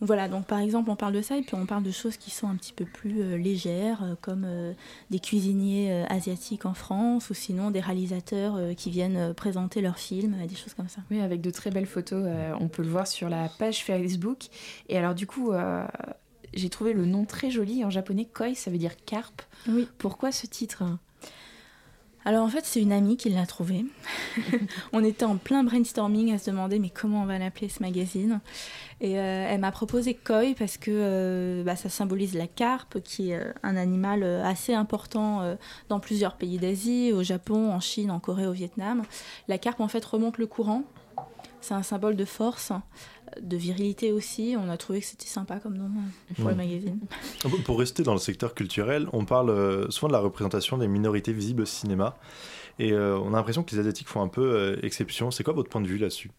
[0.00, 2.30] Voilà, donc par exemple, on parle de ça et puis on parle de choses qui
[2.30, 4.74] sont un petit peu plus euh, légères, euh, comme euh,
[5.10, 10.54] des cuisiniers asiatiques en France ou sinon des réalisateurs qui viennent présenter leurs films, des
[10.54, 11.00] choses comme ça.
[11.10, 12.26] Oui, avec de très belles photos.
[12.60, 14.46] on peut le voir sur la page Facebook.
[14.88, 15.52] Et alors, du coup,
[16.54, 18.26] j'ai trouvé le nom très joli en japonais.
[18.26, 19.42] Koi, ça veut dire carpe.
[19.68, 19.88] Oui.
[19.98, 20.84] Pourquoi ce titre?
[22.26, 23.86] Alors en fait, c'est une amie qui l'a trouvé.
[24.92, 28.40] on était en plein brainstorming à se demander mais comment on va l'appeler ce magazine?
[29.00, 33.30] Et euh, elle m'a proposé koi parce que euh, bah, ça symbolise la carpe, qui
[33.30, 35.56] est euh, un animal assez important
[35.88, 39.04] dans plusieurs pays d'Asie, au Japon, en Chine, en Corée, au Vietnam.
[39.46, 40.82] La carpe en fait remonte le courant.
[41.60, 42.72] C'est un symbole de force
[43.40, 44.56] de virilité aussi.
[44.58, 45.90] On a trouvé que c'était sympa comme nom
[46.36, 46.56] pour le mmh.
[46.56, 47.00] magazine.
[47.64, 51.32] Pour rester dans le secteur culturel, on parle euh, souvent de la représentation des minorités
[51.32, 52.16] visibles au cinéma.
[52.78, 55.30] Et euh, on a l'impression que les Asiatiques font un peu euh, exception.
[55.30, 56.30] C'est quoi votre point de vue là-dessus?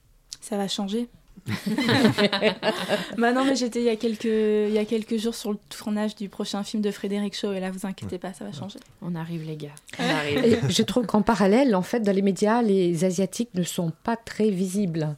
[0.41, 1.09] Ça va changer.
[3.17, 5.57] bah non, mais j'étais il y a quelques il y a quelques jours sur le
[5.69, 8.79] tournage du prochain film de Frédéric Shaw et là vous inquiétez pas, ça va changer.
[9.01, 9.75] On arrive les gars.
[9.99, 10.69] On arrive.
[10.69, 14.49] je trouve qu'en parallèle, en fait, dans les médias, les asiatiques ne sont pas très
[14.49, 15.15] visibles.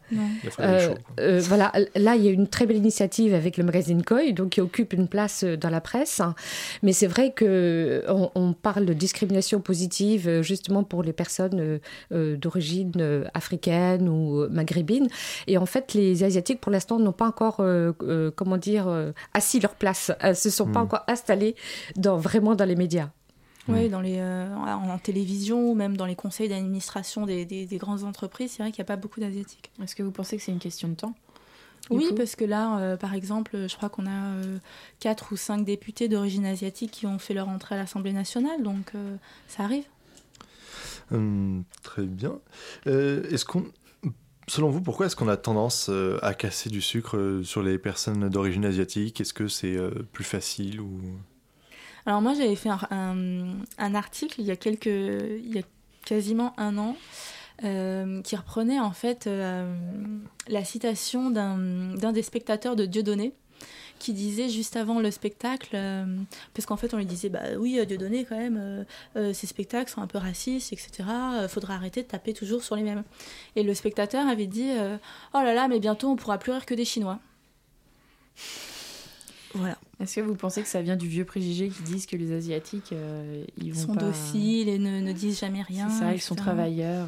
[0.59, 4.31] Euh, euh, voilà, là il y a une très belle initiative avec le magazine Koi,
[4.31, 6.21] donc qui occupe une place dans la presse.
[6.83, 11.79] Mais c'est vrai que on, parle de discrimination positive justement pour les personnes
[12.11, 15.07] euh, d'origine africaine ou maghrébine.
[15.47, 18.87] Et en fait, les les Asiatiques, pour l'instant, n'ont pas encore, euh, euh, comment dire,
[18.87, 20.11] euh, assis leur place.
[20.19, 20.83] Elles se sont pas hmm.
[20.83, 21.55] encore installées
[21.95, 23.09] dans, vraiment dans les médias.
[23.67, 23.91] Oui, hmm.
[23.91, 28.63] dans les, en, télévision ou même dans les conseils d'administration des, des, grandes entreprises, c'est
[28.63, 29.71] vrai qu'il n'y a pas beaucoup d'Asiatiques.
[29.81, 31.13] Est-ce que vous pensez que c'est une question de temps
[31.89, 34.35] oui, parce que là, par exemple, je crois qu'on a
[34.99, 38.91] quatre ou cinq députés d'origine asiatique qui ont fait leur entrée à l'Assemblée nationale, donc
[39.47, 39.85] ça arrive.
[41.11, 42.37] Hum, très bien.
[42.85, 43.65] Est-ce qu'on
[44.49, 47.77] Selon vous, pourquoi est-ce qu'on a tendance euh, à casser du sucre euh, sur les
[47.77, 49.21] personnes d'origine asiatique?
[49.21, 50.99] Est-ce que c'est euh, plus facile ou?
[52.07, 55.61] Alors moi, j'avais fait un, article il y a quelques, il y a
[56.03, 56.95] quasiment un an.
[57.61, 59.29] qui reprenait en fait
[60.47, 63.33] la citation d'un des spectateurs de Dieudonné,
[63.99, 66.05] qui disait juste avant le spectacle, euh,
[66.53, 68.85] parce qu'en fait on lui disait bah oui euh, Dieudonné quand même,
[69.15, 71.03] euh, ces spectacles sont un peu racistes, etc.
[71.49, 73.03] faudra arrêter de taper toujours sur les mêmes.
[73.55, 74.71] Et le spectateur avait dit
[75.33, 77.19] oh là là mais bientôt on pourra plus rire que des Chinois.
[79.53, 79.77] Voilà.
[79.99, 82.93] Est-ce que vous pensez que ça vient du vieux préjugé qui disent que les Asiatiques,
[83.57, 87.07] ils vont sont dociles et ne, ne, disent jamais rien C'est ça, ils sont travailleurs.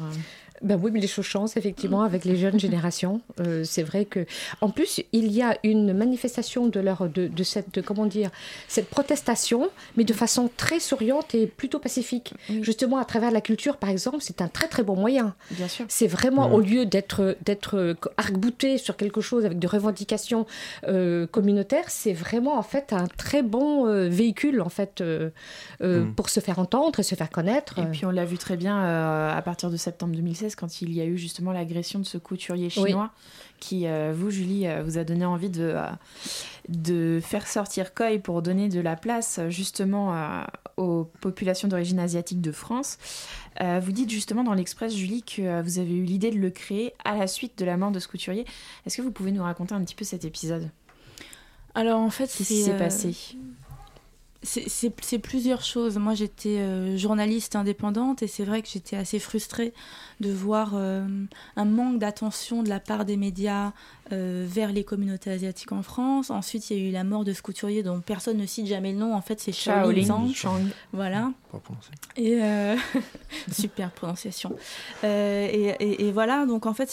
[0.62, 3.20] Ben oui, mais les choses changent effectivement avec les jeunes générations.
[3.40, 4.26] Euh, c'est vrai que,
[4.60, 8.30] en plus, il y a une manifestation de leur de, de cette comment dire
[8.68, 12.34] cette protestation, mais de façon très souriante et plutôt pacifique.
[12.60, 15.34] Justement, à travers la culture, par exemple, c'est un très très bon moyen.
[15.50, 15.84] Bien sûr.
[15.88, 20.46] C'est vraiment au lieu d'être d'être arc-bouté sur quelque chose avec des revendications
[20.86, 25.02] euh, communautaires, c'est vraiment en fait un très bon euh, véhicule en fait
[25.80, 26.14] mm.
[26.14, 27.78] pour se faire entendre et se faire connaître.
[27.78, 31.00] Et puis on l'a vu très bien à partir de septembre 2016 quand il y
[31.00, 33.10] a eu justement l'agression de ce couturier chinois
[33.62, 35.86] qui, euh, vous, Julie, euh, vous a donné envie de, euh,
[36.68, 40.42] de faire sortir Koi pour donner de la place justement
[40.76, 42.98] aux populations d'origine asiatique de France.
[43.60, 47.16] vous dites justement dans l'Express, Julie, que vous avez eu l'idée de le créer à
[47.16, 48.44] la suite de la mort de ce couturier.
[48.84, 50.68] Est-ce que vous pouvez nous raconter un petit peu cet épisode?
[51.74, 53.14] Alors en fait, ce qui s'est passé?
[54.42, 55.98] C'est plusieurs choses.
[55.98, 59.72] Moi, j'étais euh, journaliste indépendante et c'est vrai que j'étais assez frustrée
[60.20, 61.06] de voir euh,
[61.56, 63.72] un manque d'attention de la part des médias
[64.10, 66.30] euh, vers les communautés asiatiques en France.
[66.30, 68.92] Ensuite, il y a eu la mort de ce couturier dont personne ne cite jamais
[68.92, 69.14] le nom.
[69.14, 70.32] En fait, c'est Shaolin Zhang.
[70.92, 71.32] Voilà.
[72.16, 72.40] Et
[73.52, 74.56] super prononciation.
[75.04, 75.06] Et,
[75.78, 76.46] et, et, voilà.
[76.46, 76.90] Donc en fait,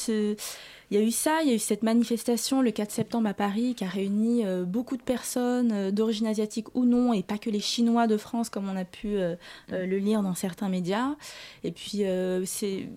[0.91, 3.33] il y a eu ça, il y a eu cette manifestation le 4 septembre à
[3.33, 7.37] Paris qui a réuni euh, beaucoup de personnes euh, d'origine asiatique ou non, et pas
[7.37, 9.35] que les Chinois de France comme on a pu euh,
[9.69, 11.15] le lire dans certains médias.
[11.63, 12.03] Et puis
[12.45, 12.89] c'est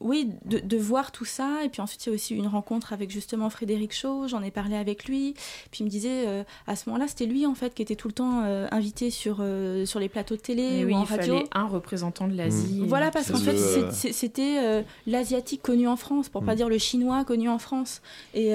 [0.00, 1.64] oui, de, voir tout ça.
[1.64, 4.28] Et puis ensuite, il y a aussi eu une rencontre avec justement Frédéric Shaw.
[4.28, 5.34] J'en ai parlé avec lui.
[5.70, 8.06] Puis il me disait, euh, à ce moment-là, c'était lui en fait qui était tout
[8.06, 11.44] le temps euh, invité sur, euh, sur les plateaux de télé ou en il fallait
[11.52, 12.82] un représentant de l'Asie.
[12.86, 13.56] Voilà, parce qu'en fait,
[13.92, 16.56] c'était l'asiatique connu en France, pour pas mm.
[16.56, 18.00] dire le chinois connu en France.
[18.34, 18.52] Et,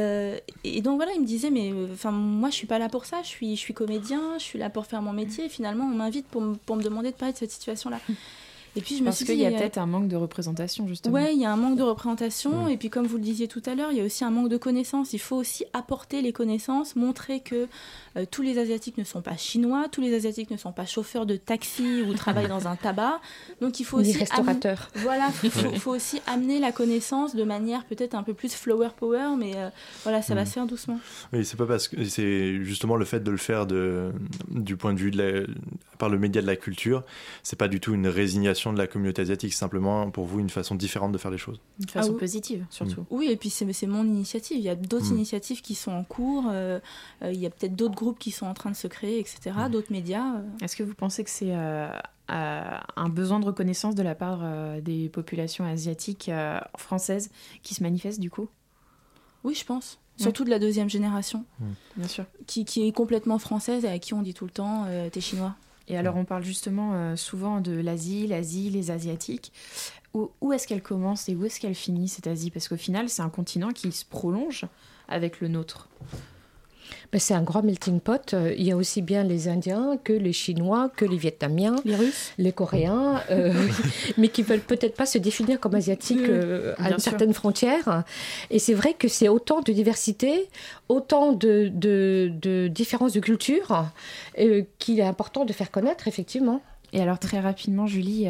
[0.64, 3.22] et donc voilà, il me disait, mais enfin, moi, je suis pas là pour ça.
[3.24, 5.46] Je suis, je suis comédien, je suis là pour faire mon métier.
[5.46, 8.00] Et finalement, on m'invite pour, pour me demander de parler de cette situation-là.
[8.76, 11.14] Et puis je me Parce qu'il y a peut-être un manque de représentation justement.
[11.14, 13.62] Ouais, il y a un manque de représentation et puis comme vous le disiez tout
[13.66, 15.14] à l'heure, il y a aussi un manque de connaissances.
[15.14, 17.68] Il faut aussi apporter les connaissances, montrer que
[18.18, 21.26] euh, tous les asiatiques ne sont pas chinois, tous les asiatiques ne sont pas chauffeurs
[21.26, 23.22] de taxi ou travaillent dans un tabac.
[23.62, 24.90] Donc il faut aussi restaurateurs.
[24.96, 29.36] Voilà, il faut, aussi amener la connaissance de manière peut-être un peu plus flower power,
[29.38, 29.70] mais euh,
[30.04, 30.46] voilà, ça va mm.
[30.46, 31.00] se faire doucement.
[31.32, 34.12] Oui, c'est pas parce que c'est justement le fait de le faire de,
[34.50, 35.46] du point de vue de la,
[35.98, 37.04] par le média de la culture,
[37.44, 40.76] c'est pas du tout une résignation de la communauté asiatique, simplement pour vous une façon
[40.76, 41.60] différente de faire les choses.
[41.80, 43.02] Une façon ah positive, surtout.
[43.02, 43.06] Mm.
[43.10, 44.58] Oui, et puis c'est mon initiative.
[44.58, 45.16] Il y a d'autres mm.
[45.16, 46.46] initiatives qui sont en cours.
[46.50, 46.80] Euh,
[47.22, 49.52] euh, il y a peut-être d'autres groupes qui sont en train de se créer, etc.
[49.56, 49.70] Mm.
[49.72, 50.36] D'autres médias.
[50.36, 50.42] Euh.
[50.62, 51.54] Est-ce que vous pensez que c'est
[52.30, 54.42] un besoin de reconnaissance de la part
[54.82, 56.32] des populations asiatiques
[56.78, 57.30] françaises
[57.64, 58.48] qui se manifestent du coup?
[59.44, 60.00] Oui, je pense.
[60.16, 61.44] Surtout de la deuxième génération.
[61.98, 62.26] Bien sûr.
[62.46, 65.56] Qui, qui, est complètement française et à qui on dit tout le temps t'es chinois.
[65.88, 69.52] Et alors, on parle justement euh, souvent de l'Asie, l'Asie, les Asiatiques.
[70.14, 72.52] Où, où est-ce qu'elle commence et où est-ce qu'elle finit, cette Asie?
[72.52, 74.66] Parce qu'au final, c'est un continent qui se prolonge
[75.08, 75.90] avec le nôtre.
[77.12, 78.34] Ben, c'est un grand melting pot.
[78.34, 81.96] Euh, il y a aussi bien les Indiens que les Chinois, que les Vietnamiens, les
[81.96, 83.54] Russes, les Coréens, euh,
[84.18, 88.04] mais qui veulent peut-être pas se définir comme asiatiques euh, à une certaine frontière.
[88.50, 90.50] Et c'est vrai que c'est autant de diversité,
[90.90, 93.86] autant de, de, de différences de culture
[94.80, 96.62] qu'il est important de faire connaître, effectivement.
[96.92, 98.28] Et alors très rapidement, Julie,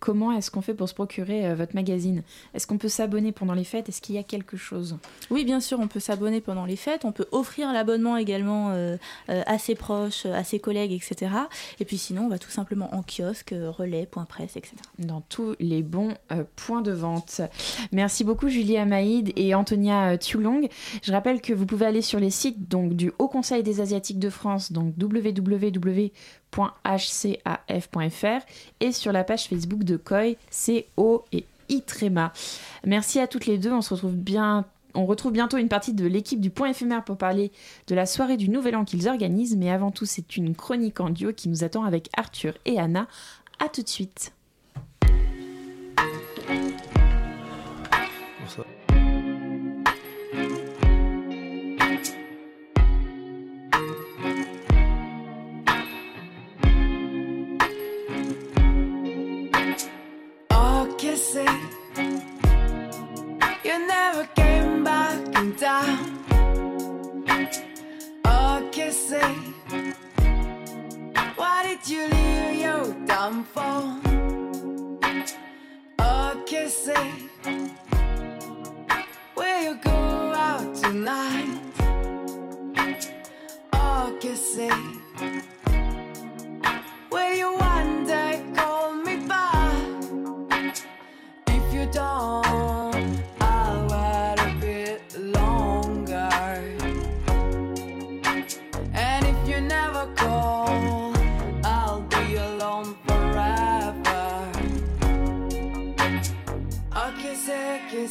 [0.00, 2.22] comment est-ce qu'on fait pour se procurer euh, votre magazine?
[2.54, 3.88] Est-ce qu'on peut s'abonner pendant les fêtes?
[3.88, 4.96] Est-ce qu'il y a quelque chose?
[5.30, 7.04] Oui, bien sûr, on peut s'abonner pendant les fêtes.
[7.04, 8.96] On peut offrir l'abonnement également euh,
[9.28, 11.32] euh, à ses proches, à ses collègues, etc.
[11.80, 14.76] Et puis sinon, on va tout simplement en kiosque, relais, point presse, etc.
[14.98, 16.14] Dans tous les bons
[16.56, 17.40] points de vente.
[17.92, 20.68] Merci beaucoup Julie Amaïd et Antonia Tulong.
[21.02, 24.18] Je rappelle que vous pouvez aller sur les sites donc, du Haut Conseil des Asiatiques
[24.18, 26.12] de France, donc www
[26.84, 28.44] hcaf.fr
[28.80, 32.32] et sur la page Facebook de COI, CO et ITREMA.
[32.84, 33.72] Merci à toutes les deux.
[33.72, 34.64] On se retrouve bien.
[34.94, 37.52] On retrouve bientôt une partie de l'équipe du Point éphémère pour parler
[37.86, 39.56] de la soirée du Nouvel An qu'ils organisent.
[39.56, 43.06] Mais avant tout, c'est une chronique en duo qui nous attend avec Arthur et Anna.
[43.60, 44.32] A tout de suite.
[65.60, 66.24] down
[68.24, 69.12] or oh, kiss.
[71.34, 74.00] Why did you leave your dumb phone
[75.02, 75.24] oh,
[75.98, 77.57] or kissy.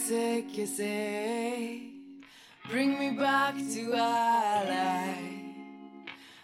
[0.08, 1.82] take you say
[2.70, 5.18] Bring me back to our life.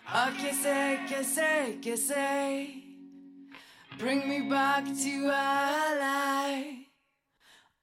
[0.08, 2.84] Ah, oh, que say, que say, que say
[3.97, 6.76] Bring me back to our life.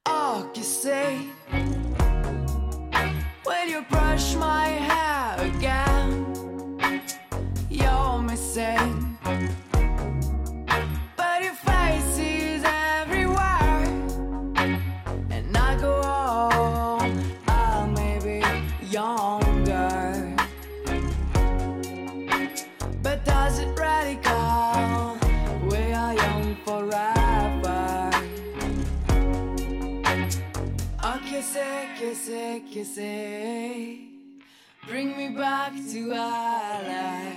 [0.07, 1.19] Ah, oh, que say
[3.47, 4.70] Will you brush my
[32.69, 34.07] kissy, kissy.
[34.87, 37.37] Bring me back to life.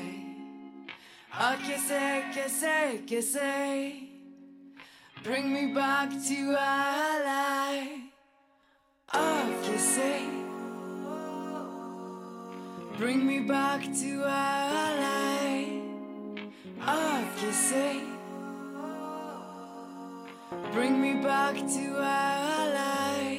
[1.39, 4.09] Oh, kissy, kissy, kissy.
[5.23, 7.89] Bring me back to life.
[9.13, 10.29] Oh, kissy.
[12.97, 15.67] Bring me back to life.
[16.87, 18.01] Oh, kissy.
[20.73, 23.32] Bring me back to life.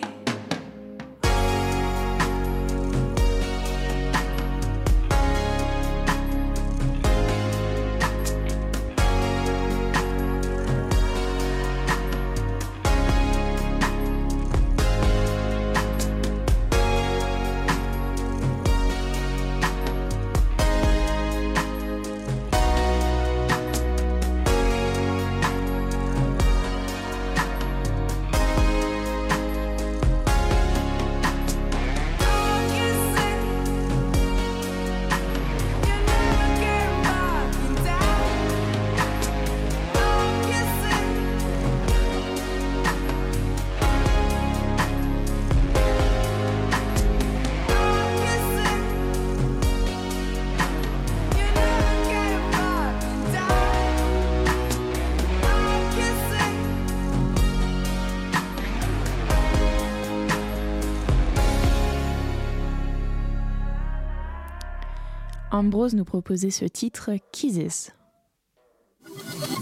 [65.55, 67.93] Ambrose nous proposait ce titre Kisses.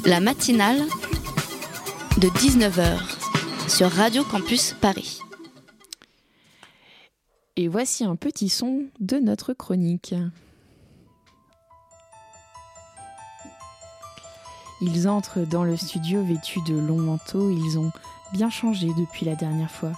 [0.06, 0.78] La matinale
[2.16, 2.98] de 19h
[3.68, 5.20] sur Radio Campus Paris.
[7.56, 10.14] Et voici un petit son de notre chronique.
[14.80, 17.92] Ils entrent dans le studio vêtus de longs manteaux, ils ont
[18.32, 19.92] bien changé depuis la dernière fois.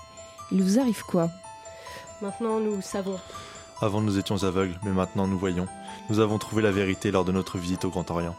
[0.50, 1.30] Il vous arrive quoi?
[2.20, 3.20] Maintenant nous savons.
[3.80, 5.66] Avant nous étions aveugles, mais maintenant nous voyons.
[6.10, 8.36] Nous avons trouvé la vérité lors de notre visite au Grand Orient.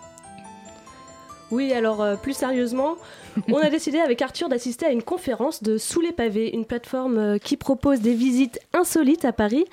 [1.51, 2.95] Oui, alors euh, plus sérieusement,
[3.49, 7.17] on a décidé avec Arthur d'assister à une conférence de Sous les pavés, une plateforme
[7.19, 9.65] euh, qui propose des visites insolites à Paris.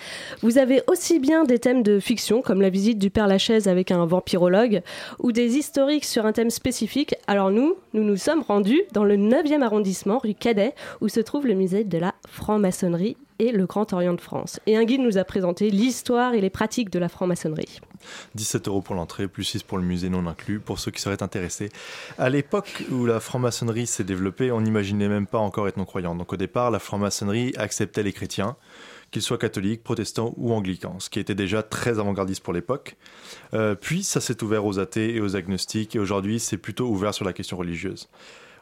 [0.43, 3.91] Vous avez aussi bien des thèmes de fiction, comme la visite du Père Lachaise avec
[3.91, 4.83] un vampirologue,
[5.19, 7.15] ou des historiques sur un thème spécifique.
[7.27, 11.47] Alors nous, nous nous sommes rendus dans le 9e arrondissement, rue Cadet, où se trouve
[11.47, 14.61] le musée de la franc-maçonnerie et le Grand Orient de France.
[14.67, 17.81] Et un guide nous a présenté l'histoire et les pratiques de la franc-maçonnerie.
[18.35, 21.23] 17 euros pour l'entrée, plus 6 pour le musée non inclus, pour ceux qui seraient
[21.23, 21.71] intéressés.
[22.19, 26.15] À l'époque où la franc-maçonnerie s'est développée, on n'imaginait même pas encore être non-croyant.
[26.15, 28.57] Donc au départ, la franc-maçonnerie acceptait les chrétiens,
[29.11, 32.97] qu'ils soient catholiques, protestants ou anglicans, ce qui était déjà très avant-gardiste pour l'époque.
[33.55, 37.15] Euh, puis ça s'est ouvert aux athées et aux agnostiques, et aujourd'hui c'est plutôt ouvert
[37.15, 38.09] sur la question religieuse.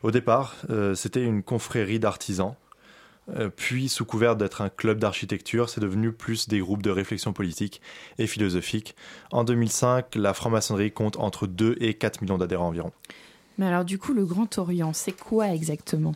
[0.02, 2.54] Au départ, euh, c'était une confrérie d'artisans,
[3.56, 7.80] puis, sous couvert d'être un club d'architecture, c'est devenu plus des groupes de réflexion politique
[8.18, 8.96] et philosophique.
[9.30, 12.92] En 2005, la franc-maçonnerie compte entre 2 et 4 millions d'adhérents environ.
[13.58, 16.14] Mais alors du coup, le Grand Orient, c'est quoi exactement?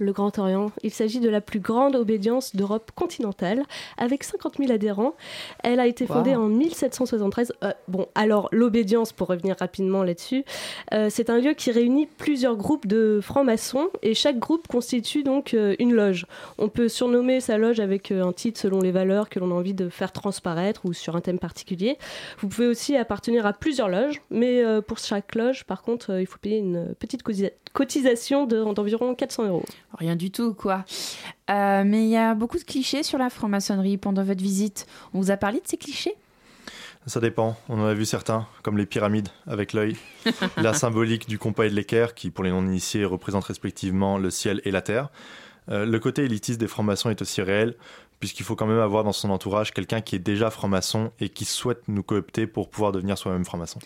[0.00, 0.72] Le Grand Orient.
[0.82, 3.62] Il s'agit de la plus grande obédience d'Europe continentale,
[3.98, 5.14] avec 50 000 adhérents.
[5.62, 6.44] Elle a été fondée Wow.
[6.44, 7.52] en 1773.
[7.62, 10.44] Euh, bon, alors l'obédience, pour revenir rapidement là-dessus,
[10.92, 15.54] euh, c'est un lieu qui réunit plusieurs groupes de francs-maçons, et chaque groupe constitue donc
[15.54, 16.26] euh, une loge.
[16.58, 19.74] On peut surnommer sa loge avec un titre selon les valeurs que l'on a envie
[19.74, 21.98] de faire transparaître ou sur un thème particulier.
[22.38, 26.38] Vous pouvez aussi appartenir à plusieurs loges, mais pour chaque loge, par contre, il faut
[26.38, 27.22] payer une petite
[27.74, 29.64] cotisa- cotisation de- d'environ 400 euros.
[29.98, 30.84] Rien du tout, quoi.
[31.50, 34.86] Euh, mais il y a beaucoup de clichés sur la franc-maçonnerie pendant votre visite.
[35.14, 36.14] On vous a parlé de ces clichés?
[37.06, 39.96] Ça dépend, on en a vu certains, comme les pyramides avec l'œil,
[40.58, 44.60] la symbolique du compas et de l'équerre, qui pour les non-initiés représente respectivement le ciel
[44.64, 45.08] et la terre.
[45.70, 47.74] Euh, le côté élitiste des francs-maçons est aussi réel,
[48.18, 51.46] puisqu'il faut quand même avoir dans son entourage quelqu'un qui est déjà franc-maçon et qui
[51.46, 53.78] souhaite nous coopter pour pouvoir devenir soi-même franc-maçon.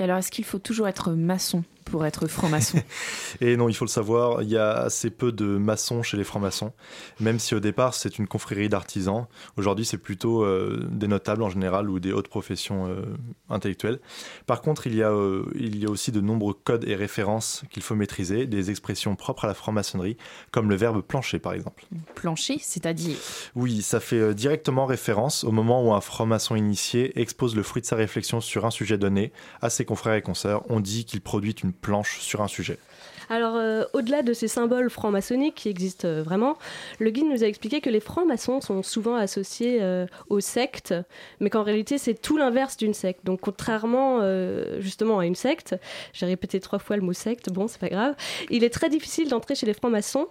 [0.00, 1.62] Et alors, est-ce qu'il faut toujours être maçon?
[1.86, 2.78] Pour être franc-maçon
[3.40, 6.24] Et non, il faut le savoir, il y a assez peu de maçons chez les
[6.24, 6.72] francs-maçons,
[7.20, 9.26] même si au départ c'est une confrérie d'artisans.
[9.56, 13.02] Aujourd'hui, c'est plutôt euh, des notables en général ou des hautes professions euh,
[13.48, 14.00] intellectuelles.
[14.46, 17.62] Par contre, il y, a, euh, il y a aussi de nombreux codes et références
[17.70, 20.16] qu'il faut maîtriser, des expressions propres à la franc-maçonnerie,
[20.50, 21.84] comme le verbe plancher par exemple.
[22.14, 23.16] Plancher, c'est-à-dire?
[23.54, 27.86] Oui, ça fait directement référence au moment où un franc-maçon initié expose le fruit de
[27.86, 29.32] sa réflexion sur un sujet donné
[29.62, 30.64] à ses confrères et consoeurs.
[30.68, 32.78] On dit qu'il produit une planche sur un sujet.
[33.28, 36.56] Alors, euh, au-delà de ces symboles francs-maçonniques qui existent euh, vraiment,
[37.00, 40.94] le guide nous a expliqué que les francs-maçons sont souvent associés euh, aux sectes,
[41.40, 43.24] mais qu'en réalité, c'est tout l'inverse d'une secte.
[43.24, 44.20] Donc, contrairement
[44.78, 45.74] justement à une secte,
[46.12, 48.14] j'ai répété trois fois le mot secte, bon, c'est pas grave,
[48.50, 50.28] il est très difficile d'entrer chez les francs-maçons.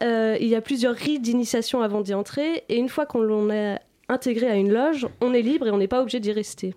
[0.00, 3.78] Il y a plusieurs rites d'initiation avant d'y entrer, et une fois qu'on l'on est
[4.08, 6.74] intégré à une loge, on est libre et on n'est pas obligé d'y rester.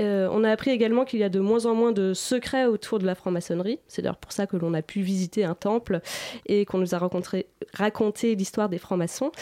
[0.00, 2.98] Euh, on a appris également qu'il y a de moins en moins de secrets autour
[2.98, 3.78] de la franc-maçonnerie.
[3.86, 6.00] C'est d'ailleurs pour ça que l'on a pu visiter un temple
[6.46, 9.32] et qu'on nous a rencontré, raconté l'histoire des francs-maçons.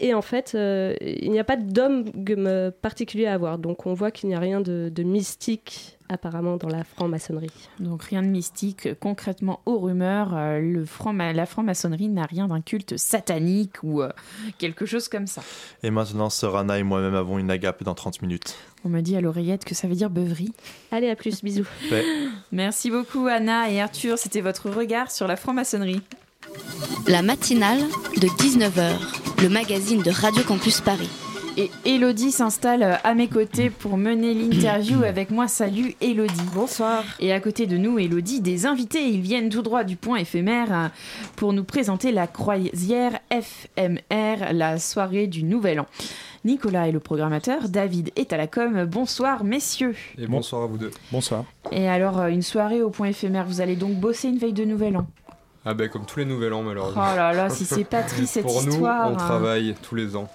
[0.00, 3.58] Et en fait, euh, il n'y a pas de dogme particulier à avoir.
[3.58, 7.50] Donc on voit qu'il n'y a rien de, de mystique apparemment dans la franc-maçonnerie.
[7.80, 8.88] Donc rien de mystique.
[9.00, 14.10] Concrètement, aux rumeurs, euh, le franc la franc-maçonnerie n'a rien d'un culte satanique ou euh,
[14.58, 15.42] quelque chose comme ça.
[15.82, 18.56] Et maintenant, Sorana et moi-même avons une agape dans 30 minutes.
[18.84, 20.52] On me dit à l'oreillette que ça veut dire beuverie.
[20.92, 21.66] Allez, à plus, bisous.
[21.90, 22.04] Ouais.
[22.52, 26.02] Merci beaucoup Anna et Arthur, c'était votre regard sur la franc-maçonnerie.
[27.06, 27.80] La matinale
[28.16, 31.10] de 19h, le magazine de Radio Campus Paris.
[31.60, 35.48] Et Elodie s'installe à mes côtés pour mener l'interview avec moi.
[35.48, 36.40] Salut Elodie.
[36.54, 37.02] Bonsoir.
[37.18, 39.08] Et à côté de nous, Elodie, des invités.
[39.08, 40.86] Ils viennent tout droit du point éphémère euh,
[41.34, 45.86] pour nous présenter la croisière FMR, la soirée du Nouvel An.
[46.44, 48.84] Nicolas est le programmateur, David est à la com.
[48.84, 49.96] Bonsoir messieurs.
[50.16, 50.92] Et bonsoir à vous deux.
[51.10, 51.44] Bonsoir.
[51.72, 54.64] Et alors, euh, une soirée au point éphémère, vous allez donc bosser une veille de
[54.64, 55.06] Nouvel An?
[55.64, 57.02] Ah ben comme tous les nouvel an Oh malheureusement.
[57.16, 59.10] là là, si c'est pas triste cette Pour histoire.
[59.10, 59.26] nous, on hein.
[59.26, 60.28] travaille tous les ans.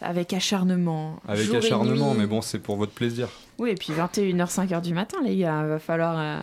[0.00, 1.20] Avec acharnement.
[1.28, 2.20] Avec jour et acharnement, nuit.
[2.20, 3.28] mais bon, c'est pour votre plaisir.
[3.58, 6.42] Oui, et puis 21h, 5h du matin, les gars, va falloir euh,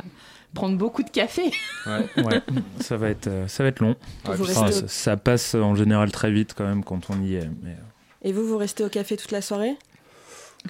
[0.53, 1.51] prendre beaucoup de café.
[1.85, 2.05] Ouais.
[2.23, 2.41] Ouais,
[2.79, 3.95] ça va être, euh, ça va être long.
[4.27, 7.49] Ouais, Enfin, ça, ça passe en général très vite quand même quand on y est.
[7.63, 7.71] Mais...
[7.71, 9.75] euh, Et vous, vous restez au café toute la soirée?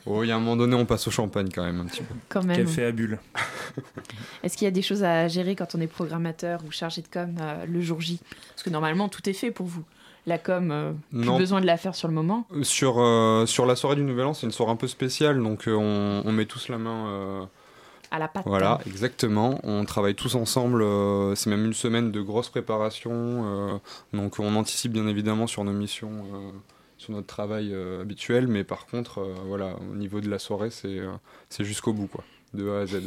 [0.06, 2.04] Oh, il y a un moment donné, on passe au champagne quand même un petit
[2.04, 2.14] peu.
[2.30, 2.58] Quand même.
[2.64, 3.18] Café à bulle.
[4.44, 7.08] Est-ce qu'il y a des choses à gérer quand on est programmateur ou chargé de
[7.08, 8.20] com euh, le jour J?
[8.50, 9.84] Parce que normalement, tout est fait pour vous.
[10.30, 12.46] La com, euh, plus besoin de la faire sur le moment.
[12.56, 15.42] Euh, Sur, euh, sur la soirée du Nouvel An, c'est une soirée un peu spéciale,
[15.42, 17.50] donc euh, on, on met tous la main.
[18.12, 18.44] À la patte.
[18.46, 19.60] Voilà, exactement.
[19.64, 20.84] On travaille tous ensemble.
[21.36, 23.82] c'est même une semaine de grosse préparation.
[24.14, 26.24] donc on anticipe bien évidemment sur nos missions,
[26.98, 28.48] sur notre travail habituel.
[28.48, 31.00] Mais par contre, voilà, au niveau de la soirée, c'est
[31.50, 32.24] c'est jusqu'au bout, quoi,
[32.54, 33.02] de A à Z.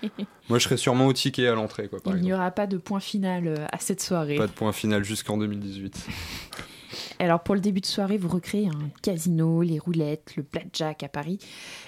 [0.48, 2.76] Moi, je serai sûrement au ticket à l'entrée, quoi, par Il n'y aura pas de
[2.76, 4.36] point final euh, à cette soirée.
[4.36, 6.06] Pas de point final jusqu'en 2018.
[7.20, 11.08] Alors pour le début de soirée, vous recréez un casino, les roulettes, le blackjack à
[11.08, 11.38] Paris.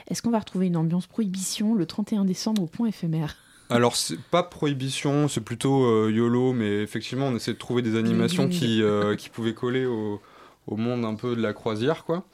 [0.08, 3.36] Est-ce qu'on va retrouver une ambiance prohibition le 31 décembre au point éphémère?
[3.70, 7.96] Alors, c'est pas prohibition, c'est plutôt euh, YOLO, mais effectivement, on essaie de trouver des
[7.96, 10.20] animations qui, euh, qui pouvaient coller au,
[10.70, 12.24] au monde un peu de la croisière, quoi.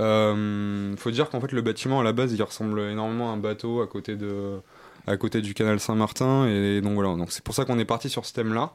[0.00, 3.38] Euh, faut dire qu'en fait, le bâtiment, à la base, il ressemble énormément à un
[3.38, 4.16] bateau à côté,
[5.06, 8.08] à côté du canal Saint-Martin, et donc voilà, donc c'est pour ça qu'on est parti
[8.08, 8.72] sur ce thème-là.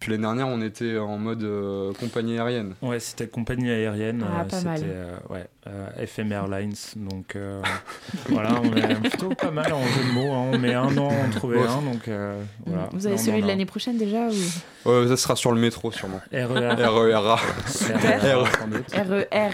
[0.00, 2.74] Puis l'année dernière, on était en mode euh, compagnie aérienne.
[2.82, 4.24] Ouais, c'était compagnie aérienne.
[4.24, 4.80] Ah, euh, pas c'était mal.
[4.84, 6.74] euh, ouais, euh, FM Airlines.
[6.96, 7.60] Donc euh,
[8.28, 10.32] voilà, on est plutôt pas mal en jeu de mots.
[10.32, 10.50] hein.
[10.52, 11.66] On met un an à en trouver Ouais.
[11.66, 11.82] un.
[11.82, 12.88] Donc euh, voilà.
[12.92, 14.88] Vous avez on celui de l'année prochaine déjà ou...
[14.88, 16.20] Euh, ça sera sur le métro, sûrement.
[16.32, 16.44] RER.
[16.76, 17.36] RERA.
[17.36, 18.86] RER, sans doute.
[18.94, 19.50] RER.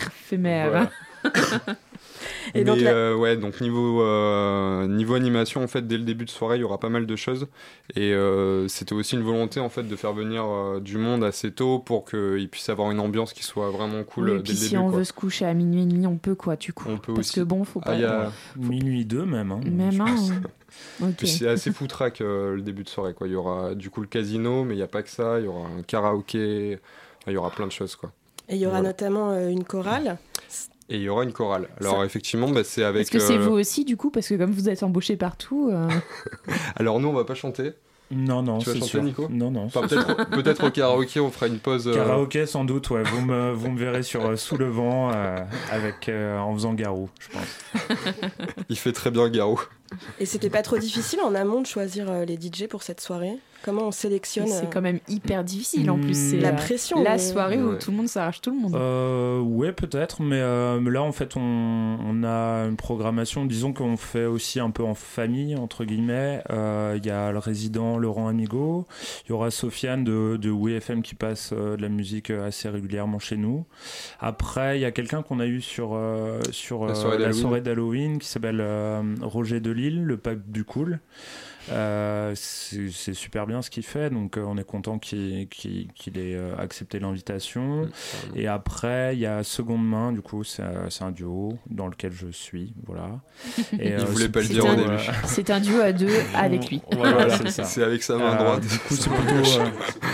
[2.55, 6.25] Et Mais donc euh, ouais, donc niveau euh, niveau animation, en fait, dès le début
[6.25, 7.47] de soirée, il y aura pas mal de choses.
[7.97, 11.51] Et euh, c'était aussi une volonté en fait de faire venir euh, du monde assez
[11.53, 14.53] tôt pour qu'il puisse avoir une ambiance qui soit vraiment cool Oui, et dès puis
[14.53, 14.77] le si début.
[14.79, 14.99] on quoi.
[14.99, 16.87] veut se coucher à minuit et demi, on peut quoi, du coup.
[16.89, 17.41] On peut Parce aussi.
[17.41, 17.95] que bon, faut Ah, pas.
[17.95, 19.53] il y a- Minuit 2 même.
[19.53, 20.05] hein, Même
[21.23, 23.15] c'est assez foutraque euh, le début de soirée.
[23.15, 23.27] Quoi.
[23.29, 25.39] Il y aura du coup le casino, mais il n'y a pas que ça.
[25.39, 26.79] Il y aura un karaoké.
[27.23, 27.97] Enfin, il y aura plein de choses.
[27.97, 28.11] Quoi.
[28.49, 28.89] Et il y aura Voilà.
[28.89, 30.19] notamment euh, une chorale.
[30.91, 31.69] Et il y aura une chorale.
[31.81, 33.03] Alors Ça- effectivement, bah, c'est avec.
[33.03, 35.71] Est-ce que c'est euh, vous aussi, du coup Parce que comme vous êtes embauché partout.
[35.73, 35.89] euh,
[36.77, 37.73] Alors nous, on va pas chanter.
[38.11, 39.03] Non, non, Tu vas chanter, sûr.
[39.03, 39.65] Nico Non, non.
[39.65, 41.89] Enfin, peut-être peut-être au karaoké, on fera une pause.
[41.89, 43.03] euh, Karaoké sans doute, ouais.
[43.03, 45.39] Vous me, vous me verrez sur euh, Sous le vent euh,
[45.73, 47.89] avec, euh, en faisant Garou, je pense.
[48.69, 49.59] Il fait très bien Garou.
[50.21, 53.39] Et c'était pas trop difficile en amont de choisir euh, les DJ pour cette soirée?
[53.65, 56.11] Comment on sélectionne C'est euh, quand même hyper difficile en plus.
[56.11, 56.31] Hmm.
[56.31, 57.79] C'est La euh, pression, La mais- soirée où Ouais.
[57.79, 58.75] tout le monde s'arrache tout le monde.
[58.75, 63.97] Euh, ouais, peut-être, mais, euh, là, en fait, on, on a une programmation, disons qu'on
[63.97, 66.43] fait aussi un peu en famille, entre guillemets.
[66.51, 68.87] Euh, Il y a le résident Laurent Amigo,
[69.27, 73.19] il y aura Sofiane de, de WeFM qui passe euh, de la musique assez régulièrement
[73.19, 73.65] chez nous.
[74.21, 76.95] Après, il y a quelqu'un qu'on a eu sur, euh, sur La
[77.33, 78.19] soirée d'Halloween.
[78.19, 81.01] qui s'appelle euh, Roger Delisle Lille, le pape du Cool.
[81.73, 86.55] Euh, c'est super bien ce qu'il fait, donc euh, on est content qu'il ait euh,
[86.59, 87.89] accepté l'invitation.
[88.35, 90.63] Et après, il y a Seconde Main, du coup, c'est
[91.01, 93.21] un duo dans lequel je suis, voilà.
[93.73, 94.91] Il euh, voulait pas le dire au début.
[95.25, 96.83] C'est un duo à deux avec lui.
[96.95, 98.61] Voilà, c'est avec sa main Euh, droite.
[98.61, 99.67] Du coup, c'est plutôt, euh,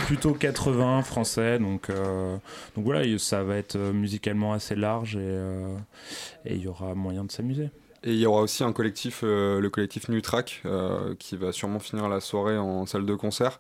[0.06, 2.36] plutôt 80 français, donc, euh,
[2.76, 5.76] donc voilà, et ça va être musicalement assez large et euh,
[6.44, 7.70] et il y aura moyen de s'amuser.
[8.02, 11.78] Et il y aura aussi un collectif, euh, le collectif Nutrack, euh, qui va sûrement
[11.80, 13.58] finir la soirée en salle de concert.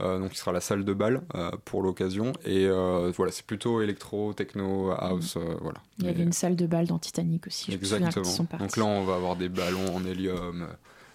[0.00, 2.32] Euh, donc, il sera la salle de bal euh, pour l'occasion.
[2.46, 5.36] Et euh, voilà, c'est plutôt électro, techno, house.
[5.60, 5.78] voilà.
[5.98, 7.72] Il y avait une salle de bal dans Titanic aussi.
[7.72, 8.24] Exactement.
[8.24, 8.46] sont.
[8.58, 10.66] Donc là, on va avoir des ballons en hélium,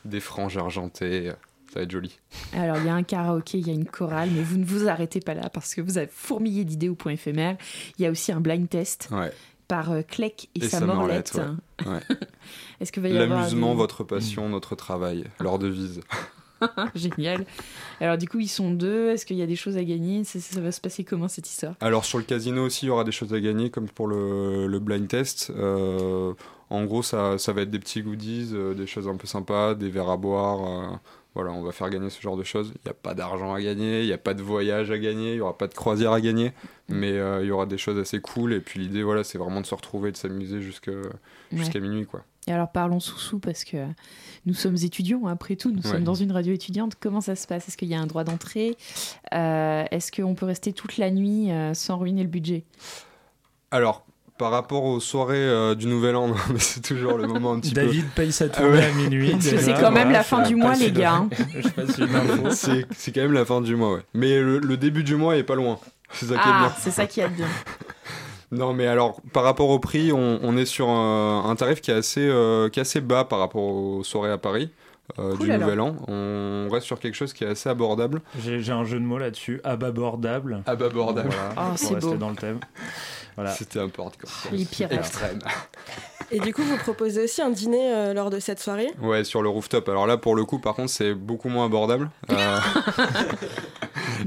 [0.06, 1.32] des franges argentées.
[1.74, 2.18] Ça va être joli.
[2.54, 4.88] Alors, il y a un karaoké, il y a une chorale, mais vous ne vous
[4.88, 7.58] arrêtez pas là parce que vous avez fourmillé d'idées au point éphémère.
[7.98, 9.34] Il y a aussi un blind test Ouais.
[9.68, 11.36] par Clec et, Et sa sa morlette.
[11.36, 11.92] morlette, ouais.
[11.94, 12.18] Ouais.
[12.80, 16.02] Est-ce que va y avoir L'amusement, des- votre passion, notre travail, leur devise.
[16.96, 17.46] Génial.
[18.02, 19.10] Alors, du coup, ils sont deux.
[19.12, 20.24] Est-ce qu'il y a des choses à gagner?
[20.24, 21.76] Ça, ça va se passer comment cette histoire?
[21.82, 24.68] Alors sur le casino aussi, il y aura des choses à gagner, comme pour le,
[24.68, 25.52] le blind test.
[25.56, 26.34] Euh,
[26.70, 29.76] en gros, ça, ça va être des petits goodies, euh, des choses un peu sympas,
[29.76, 30.92] des verres à boire.
[30.94, 30.96] euh,
[31.36, 32.72] voilà, on va faire gagner ce genre de choses.
[32.74, 35.34] Il n'y a pas d'argent à gagner, il n'y a pas de voyage à gagner,
[35.34, 36.52] il n'y aura pas de croisière à gagner,
[36.90, 38.54] mais euh, il y aura des choses assez cool.
[38.54, 40.92] Et puis l'idée, voilà, c'est vraiment de se retrouver, de s'amuser jusqu'à
[41.80, 42.24] minuit, quoi.
[42.48, 43.78] Et alors, parlons sous-sous parce que
[44.46, 45.70] nous sommes étudiants, après tout.
[45.72, 45.92] Nous Ouais.
[45.92, 46.94] sommes dans une radio étudiante.
[47.00, 47.68] Comment ça se passe?
[47.68, 48.78] Est-ce qu'il y a un droit d'entrée?
[49.34, 52.64] Euh, Est-ce qu'on peut rester toute la nuit euh, sans ruiner le budget?
[53.72, 54.06] Alors,
[54.38, 57.82] par rapport aux soirées euh, du Nouvel An, c'est toujours le moment un petit peu...
[57.82, 59.32] David paye sa Ah tournée à minuit.
[59.32, 61.30] Parce que déjà, c'est quand même voilà, la fin du mois, les gars, hein.
[62.52, 64.02] C'est c'est quand même la fin du mois, ouais.
[64.14, 65.80] Mais le, le début du mois est pas loin.
[66.14, 66.74] C'est ça qui est Ah, bien.
[66.80, 67.48] c'est ça qui est bien.
[68.52, 71.92] Non, mais alors, par rapport au prix, on, on est sur un, un tarif qui
[71.92, 74.72] est, assez, euh, qui est assez bas par rapport aux soirées à Paris
[75.20, 75.68] euh, Cool, du alors.
[75.68, 75.96] Nouvel An.
[76.08, 78.22] On reste sur quelque chose qui est assez abordable.
[78.40, 80.64] J'ai un jeu de mots là-dessus, ababordable.
[80.66, 81.30] Ababordable.
[81.30, 82.18] Voilà, Oh, pour c'est rester beau.
[82.18, 82.60] dans le thème.
[83.36, 83.52] Voilà.
[83.52, 84.30] C'était un peu hardcore.
[84.52, 84.94] Les pirates.
[84.94, 85.40] Extrême.
[86.32, 88.90] Et du coup, vous proposez aussi un dîner euh, lors de cette soirée?
[89.02, 89.88] Ouais, sur le rooftop.
[89.88, 92.10] Alors là, pour le coup, par contre, c'est beaucoup moins abordable.
[92.32, 92.58] Euh,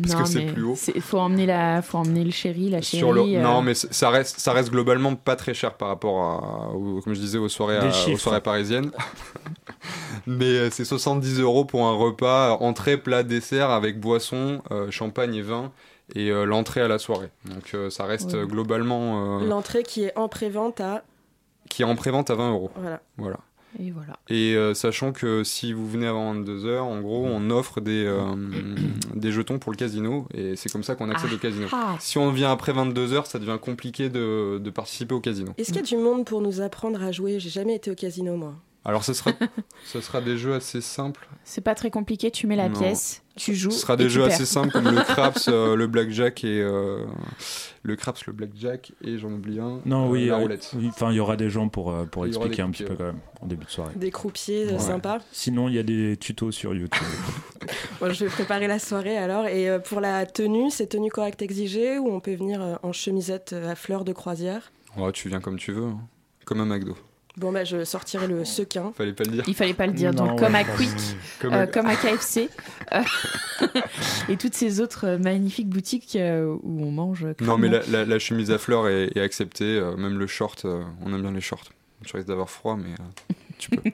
[0.03, 0.79] parce non, que c'est plus haut.
[0.95, 3.01] Il faut emmener la, faut emmener le chéri, la chérie.
[3.01, 3.21] Sur le...
[3.21, 7.01] euh, Non, mais ça reste, ça reste globalement pas très cher par rapport à, au-
[7.03, 8.91] comme je disais, aux soirées, à- aux soirées parisiennes.
[10.27, 15.35] mais euh, c'est 70 euros pour un repas, entrée, plat, dessert avec boisson, euh, champagne
[15.35, 15.73] et vin.
[16.17, 17.29] Et euh, l'entrée à la soirée.
[17.45, 18.45] Donc euh, ça reste Ouais.
[18.45, 19.39] globalement.
[19.43, 21.05] euh, L'entrée qui est en prévente à.
[21.71, 22.71] Qui est en prévente à 20 euros.
[22.77, 23.01] Voilà.
[23.17, 23.39] Voilà.
[23.79, 24.15] Et voilà.
[24.29, 28.21] Et euh, sachant que si vous venez avant 22h, en gros, on offre des, euh,
[29.15, 30.27] des jetons pour le casino.
[30.35, 31.37] Et c'est comme ça qu'on accède Ah.
[31.37, 31.67] au casino.
[31.73, 31.97] Ah.
[32.01, 35.53] Si on vient après 22h, ça devient compliqué de, de participer au casino.
[35.57, 37.39] Est-ce qu'il y a du monde pour nous apprendre à jouer?
[37.39, 38.55] J'ai jamais été au casino, moi.
[38.85, 39.33] Alors, ce sera,
[39.85, 41.29] ce sera des jeux assez simples.
[41.45, 42.31] C'est pas très compliqué.
[42.31, 42.79] Tu mets la Non.
[42.79, 43.71] pièce, tu joues.
[43.71, 46.61] Ce sera des jeux assez simples comme le craps, euh, le blackjack et.
[46.63, 47.05] euh,
[47.83, 49.81] le craps, le blackjack et j'en oublie un.
[49.85, 50.71] Non, euh, oui, la euh, roulette.
[50.77, 53.05] oui, Enfin, il y aura des gens pour, euh, pour expliquer un petit peu quand
[53.05, 53.93] même en début de soirée.
[53.97, 54.79] Des croupiers Ouais.
[54.79, 55.19] sympas.
[55.33, 57.07] Sinon, il y a des tutos sur YouTube.
[58.01, 59.47] Bon, je vais préparer la soirée alors.
[59.47, 62.93] Et euh, pour la tenue, c'est tenue correcte exigée ou on peut venir euh, en
[62.93, 64.73] chemisette euh, à fleurs de croisière?
[64.97, 65.85] Ouais, tu viens comme tu veux.
[65.85, 66.01] hein.
[66.47, 66.97] Comme un McDo.
[67.37, 68.93] Bon, bah, je sortirai le sequin.
[68.97, 69.45] Fallait pas le dire.
[69.47, 70.13] Il fallait pas le dire.
[70.13, 70.91] Non, Donc, ouais, comme à Quick.
[71.41, 72.49] Comme euh, à- comme à KFC,
[72.93, 73.01] euh,
[74.29, 77.27] et toutes ces autres magnifiques boutiques euh, où on mange.
[77.41, 79.65] Non, mais la, la- la chemise à fleurs est, est acceptée.
[79.79, 81.65] euh, même le short, euh, on aime bien les shorts.
[82.05, 82.95] Tu risques d'avoir froid, mais
[83.75, 83.77] euh,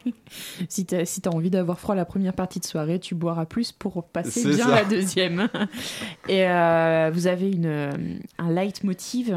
[0.68, 3.72] Si t'as si t'as envie d'avoir froid la première partie de soirée, tu boiras plus
[3.72, 4.74] pour passer bien ça.
[4.76, 5.49] la deuxième.
[6.28, 9.37] Et euh, vous avez une, un leitmotiv,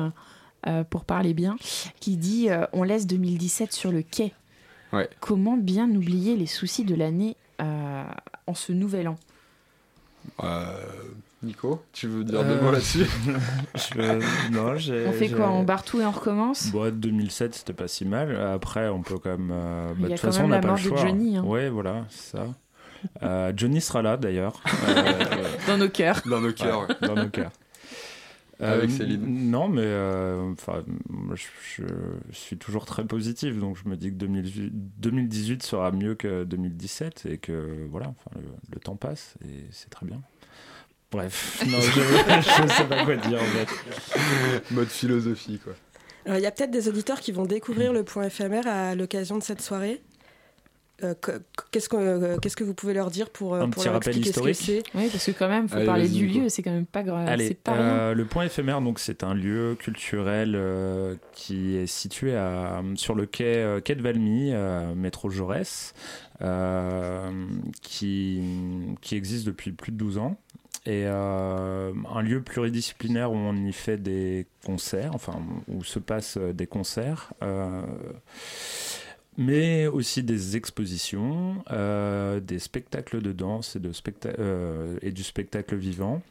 [0.67, 1.57] euh, pour parler bien,
[1.99, 4.33] qui dit euh, On laisse 2017 sur le quai.
[4.93, 5.09] Ouais.
[5.19, 8.03] Comment bien oublier les soucis de l'année euh,
[8.47, 9.17] en ce nouvel an?
[10.43, 10.73] Euh,
[11.43, 13.05] Nico, tu veux dire deux mots là-dessus?
[13.75, 15.05] je- Non, j'ai.
[15.07, 15.49] On fait quoi?
[15.51, 16.67] On barre tout et on recommence?
[16.71, 18.35] Bon, 2007, c'était pas si mal.
[18.35, 19.49] Après, on peut quand même.
[19.51, 20.97] euh, bah, de a toute façon, même on n'a pas le de choix.
[20.97, 21.43] Johnny, hein.
[21.43, 22.47] Ouais, voilà, c'est ça.
[23.23, 24.61] Euh, Johnny sera là d'ailleurs.
[24.89, 26.21] Euh, Dans nos cœurs.
[26.25, 27.51] Dans nos cœurs, Ouais, dans nos cœurs.
[28.59, 29.49] Avec Euh, Céline.
[29.51, 30.83] Non, mais euh, enfin,
[31.33, 31.83] je,
[32.29, 36.43] je suis toujours très positif, donc je me dis que 2018, 2018 sera mieux que
[36.43, 40.21] 2017 et que voilà, enfin, le, le temps passe et c'est très bien.
[41.11, 44.63] Bref, non, je, je sais pas quoi dire en fait.
[44.71, 45.73] Mode philosophie, quoi.
[46.25, 49.37] Alors, il y a peut-être des auditeurs qui vont découvrir le point éphémère à l'occasion
[49.37, 50.01] de cette soirée.
[51.03, 51.41] Euh, que-
[51.71, 53.93] qu'est-ce que euh, qu'est-ce que vous pouvez leur dire pour, euh, Un pour petit leur
[53.95, 54.83] rappel expliquer ce que historique.
[54.93, 54.97] c'est?
[54.97, 57.03] Oui, parce que quand même, il faut Allez, parler du lieu, c'est quand même pas
[57.03, 57.27] grave.
[57.27, 57.81] Allez, c'est pas rien.
[57.81, 63.15] euh, le point éphémère, donc c'est un lieu culturel euh, qui est situé à, sur
[63.15, 65.93] le quai, euh, quai de Valmy, euh, métro Jaurès,
[66.41, 67.29] euh,
[67.81, 68.41] qui,
[69.01, 70.37] qui existe depuis plus de 12 ans.
[70.85, 75.33] Et euh, un lieu pluridisciplinaire où on y fait des concerts, enfin
[75.67, 77.33] où se passent des concerts.
[77.43, 77.81] euh,
[79.39, 85.23] mais aussi des expositions, euh, des spectacles de danse et, de specta- euh, et du
[85.23, 86.21] spectacle vivant.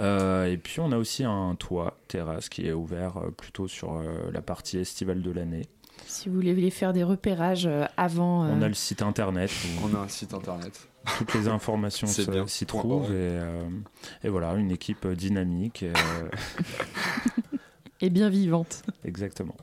[0.00, 3.94] Euh, et puis on a aussi un toit, terrasse, qui est ouvert euh, plutôt sur
[3.94, 5.62] euh, la partie estivale de l'année.
[6.06, 8.44] Si vous voulez faire des repérages euh, avant.
[8.48, 9.50] On a le site internet.
[9.82, 10.88] où On a un site internet.
[11.18, 12.06] Toutes les informations
[12.46, 13.04] s'y trouvent.
[13.12, 13.62] Et, euh,
[14.24, 15.82] et voilà, une équipe dynamique.
[15.84, 16.28] et, euh,
[18.00, 18.82] Et bien vivante.
[19.04, 19.56] exactement.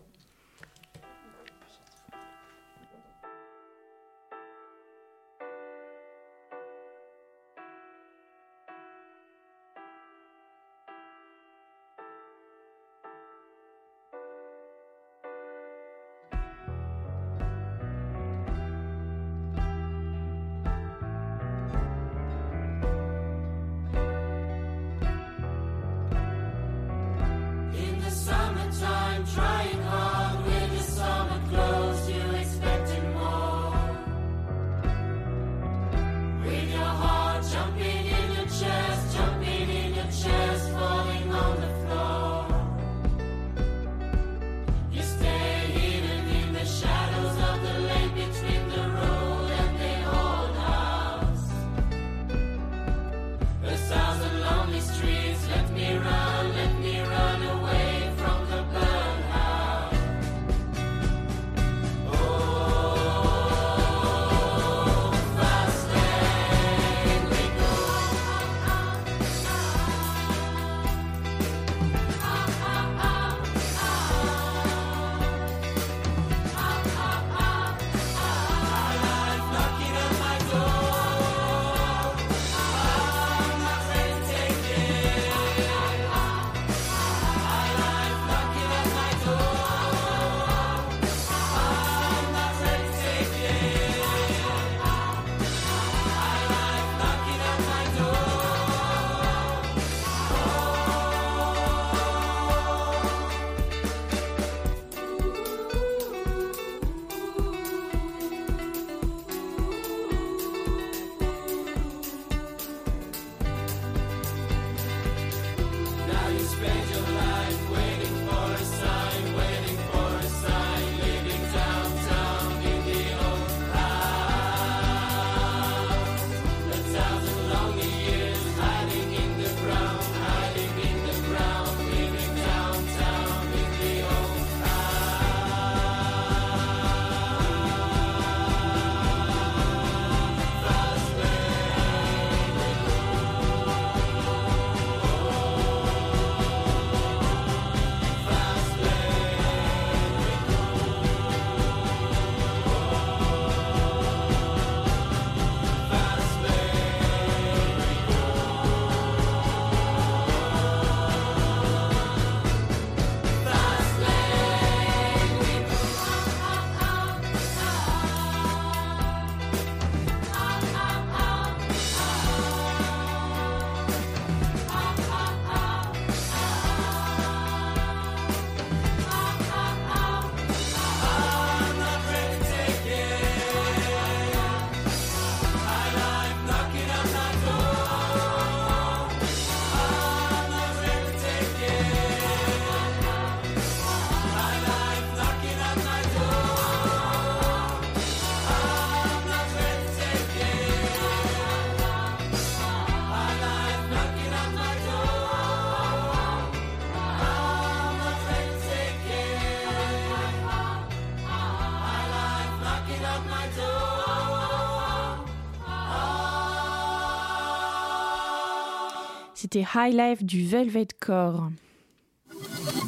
[219.53, 221.49] C'était High Life du Velvet Core.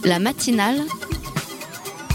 [0.06, 0.80] La matinale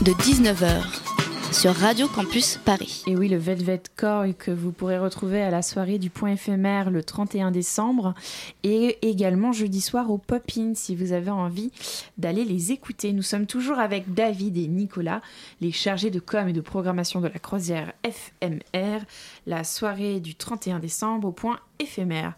[0.01, 3.03] de 19h sur Radio Campus Paris.
[3.07, 6.91] Et oui, le Velvet Core que vous pourrez retrouver à la soirée du point éphémère
[6.91, 8.15] le 31 décembre
[8.63, 11.71] et également jeudi soir au Pop-In si vous avez envie
[12.17, 13.13] d'aller les écouter.
[13.13, 15.21] Nous sommes toujours avec David et Nicolas,
[15.61, 19.01] les chargés de com et de programmation de la croisière FMR,
[19.47, 22.33] la soirée du 31 décembre au point éphémère.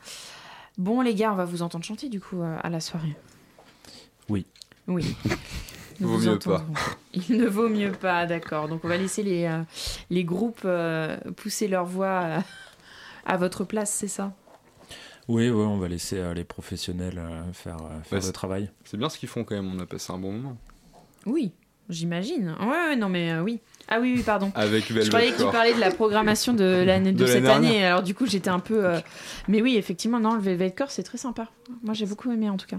[0.78, 3.14] Bon les gars, on va vous entendre chanter du coup euh, à la soirée.
[4.28, 4.46] Oui.
[4.86, 5.16] Oui.
[6.00, 6.64] Nous Vaut mieux pas.
[7.12, 8.68] Il ne vaut mieux pas, d'accord.
[8.68, 9.62] Donc on va laisser les, euh,
[10.08, 12.40] les groupes euh, pousser leur voix euh,
[13.26, 14.32] à votre place, c'est ça?
[15.28, 18.70] Oui, oui, on va laisser euh, les professionnels euh, faire, euh, faire Ouais, le travail.
[18.84, 20.56] C'est bien ce qu'ils font quand même, on a passé un bon moment.
[21.26, 21.52] Oui,
[21.90, 22.54] j'imagine.
[22.60, 23.60] Ouais, ouais, non mais euh, oui.
[23.88, 24.52] Ah oui, oui, pardon.
[24.54, 27.84] Avec Je croyais qu'il parlait de la programmation de l'année de, De cette année.
[27.84, 28.84] Alors du coup, j'étais un peu.
[28.86, 29.00] euh,
[29.48, 31.48] Mais oui, effectivement, non, le Velvet Core, c'est très sympa.
[31.82, 32.78] Moi, j'ai beaucoup aimé en tout cas.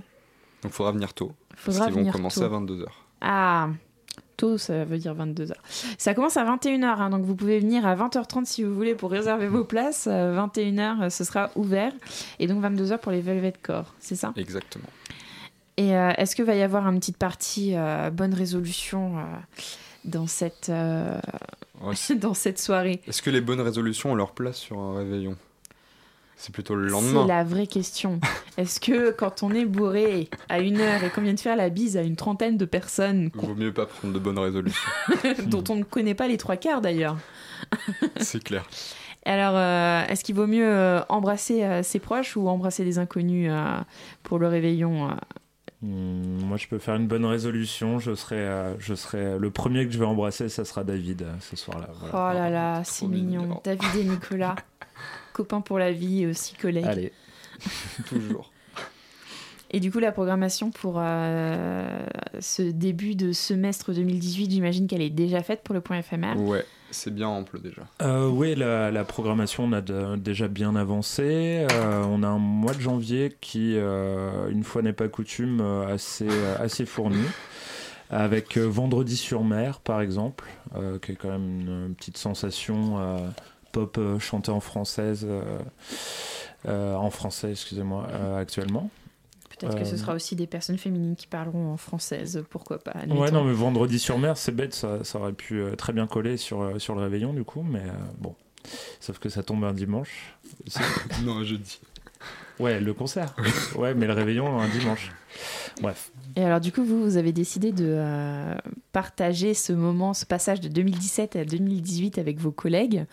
[0.63, 1.33] Donc faudra venir tôt.
[1.55, 2.45] Faudra parce qu'ils vont commencer tôt.
[2.45, 2.85] à 22h.
[3.19, 3.69] Ah,
[4.37, 5.51] tôt, ça veut dire 22h.
[5.97, 9.11] Ça commence à 21h, hein, donc vous pouvez venir à 20h30 si vous voulez pour
[9.11, 10.07] réserver vos places.
[10.09, 11.91] Euh, 21h, euh, ce sera ouvert.
[12.39, 14.33] Et donc 22h pour les Velvet Core, c'est ça?
[14.37, 14.85] Exactement.
[15.77, 19.21] Et euh, est-ce que va y avoir une petite partie euh, bonne résolution euh,
[20.05, 22.15] dans, cette, Ouais.
[22.17, 23.01] dans cette soirée?
[23.07, 25.35] Est-ce que les bonnes résolutions ont leur place sur un réveillon?
[26.35, 27.27] C'est plutôt le C'est lendemain.
[27.27, 28.19] la vraie question.
[28.57, 31.69] Est-ce que quand on est bourré à une heure et qu'on vient de faire la
[31.69, 34.89] bise à une trentaine de personnes Il vaut mieux pas prendre de bonnes résolutions.
[35.45, 37.15] dont on ne connaît pas les trois quarts d'ailleurs,
[38.19, 38.65] C'est clair.
[39.23, 43.51] alors euh, est-ce qu'il vaut mieux euh, embrasser euh, ses proches ou embrasser des inconnus
[44.23, 45.15] pour le réveillon
[45.81, 47.99] moi, je peux faire une bonne résolution.
[47.99, 51.33] Je serai, euh, je serai le premier que je vais embrasser, ça sera David euh,
[51.39, 51.89] ce soir-là.
[51.99, 52.13] voilà.
[52.13, 53.61] Oh là là, c'est mignon.
[53.63, 54.55] David et Nicolas,
[55.33, 56.85] copains pour la vie et aussi collègues.
[56.85, 57.11] Allez.
[58.07, 58.51] Toujours.
[59.71, 62.05] Et du coup, la programmation pour euh,
[62.39, 66.37] ce début de semestre 2018, j'imagine qu'elle est déjà faite pour le point éphémère.
[66.39, 67.83] Ouais, c'est bien ample déjà.
[68.01, 69.81] Euh, oui, la, programmation on a
[70.17, 71.65] déjà bien avancé.
[71.71, 76.27] Euh, on a un mois de janvier qui, euh, une fois n'est pas coutume, assez,
[76.59, 77.23] assez fourni.
[78.09, 80.43] Avec Vendredi sur mer, par exemple,
[81.01, 82.99] qui est quand même une, petite sensation
[83.71, 85.25] pop chantée en française,
[86.67, 88.89] en français, excusez-moi, actuellement.
[89.61, 92.93] Peut-être que ce Euh, sera aussi des personnes féminines qui parleront en française, pourquoi pas.
[93.07, 96.07] Ouais, non, mais Vendredi sur mer, c'est bête, ça, ça aurait pu euh, très bien
[96.07, 98.35] coller sur, euh, sur le réveillon, du coup, mais euh, bon.
[98.99, 100.35] Sauf que ça tombe un dimanche.
[101.23, 101.79] Non, jeudi.
[102.59, 103.35] Ouais, le concert.
[103.75, 105.11] ouais, mais le réveillon un dimanche.
[105.81, 106.11] Bref.
[106.35, 108.55] Et alors, du coup, vous, vous avez décidé de euh,
[108.91, 113.05] partager ce moment, ce passage de 2017 à 2018 avec vos collègues.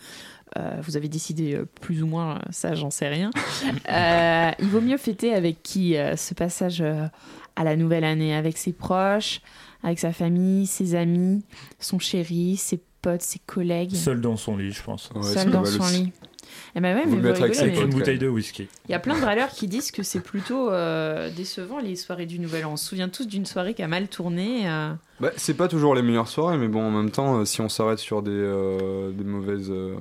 [0.57, 3.31] Euh, vous avez décidé euh, plus ou moins, ça, j'en sais rien.
[3.89, 7.07] Euh, il vaut mieux fêter avec qui euh, ce passage euh,
[7.55, 8.35] à la nouvelle année?
[8.35, 9.41] Avec ses proches,
[9.83, 11.43] avec sa famille, ses amis,
[11.79, 13.95] son chéri, ses potes, ses collègues?
[13.95, 15.09] Seul dans son lit, je pense.
[15.21, 16.11] Seul dans son lit.
[16.75, 18.27] Eh ben ouais, Vous mais le vous mettre avec rigolez, avec mais- une bouteille de
[18.27, 18.67] whisky.
[18.87, 22.25] Il y a plein de râleurs qui disent que c'est plutôt euh, décevant les soirées
[22.25, 22.73] du Nouvel An.
[22.73, 24.69] On se souvient tous d'une soirée qui a mal tourné.
[24.69, 27.61] euh, Bah, c'est pas toujours les meilleures soirées, mais bon, en même temps, euh, si
[27.61, 29.95] on s'arrête sur des, euh, des mauvaises euh,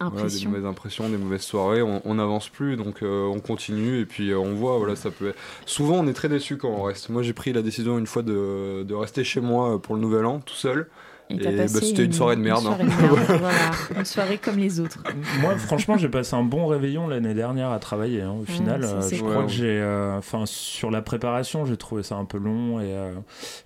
[0.00, 0.50] voilà, des Impressions.
[0.50, 4.38] mauvaises impressions, des mauvaises soirées, on n'avance plus, donc euh, on continue et puis euh,
[4.38, 4.78] on voit.
[4.78, 5.28] Voilà, ça peut.
[5.28, 5.38] Être...
[5.66, 7.08] Souvent, on est très déçu quand on reste.
[7.10, 10.24] Moi, j'ai pris la décision une fois de, de rester chez moi pour le Nouvel
[10.26, 10.88] An, tout seul.
[11.30, 12.58] Et t'as bah, c'était une, soirée de merde.
[12.66, 12.76] hein.
[12.76, 13.50] soirée de merde, voilà.
[13.98, 14.98] Une soirée comme les autres.
[15.40, 18.22] Moi, franchement, j'ai passé un bon réveillon l'année dernière à travailler.
[18.22, 18.34] hein.
[18.40, 22.02] Au final, ça, euh, je crois que j'ai, euh, enfin, sur la préparation, j'ai trouvé
[22.02, 23.12] ça un peu long et euh,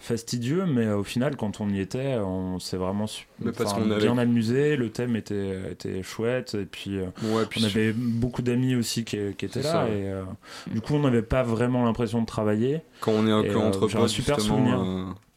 [0.00, 3.06] fastidieux, mais euh, au final, quand on y était, on s'est vraiment
[3.56, 4.76] parce qu'on avait- bien amusé.
[4.76, 8.74] Le thème était, était chouette et puis, euh, Ouais, puis on sur- avait beaucoup d'amis
[8.76, 9.70] aussi qui, qui étaient là.
[9.72, 10.22] ça, et, euh,
[10.70, 12.82] du coup, on n'avait pas vraiment l'impression de travailler.
[13.00, 14.78] Quand on est que euh, entre un super souvenir.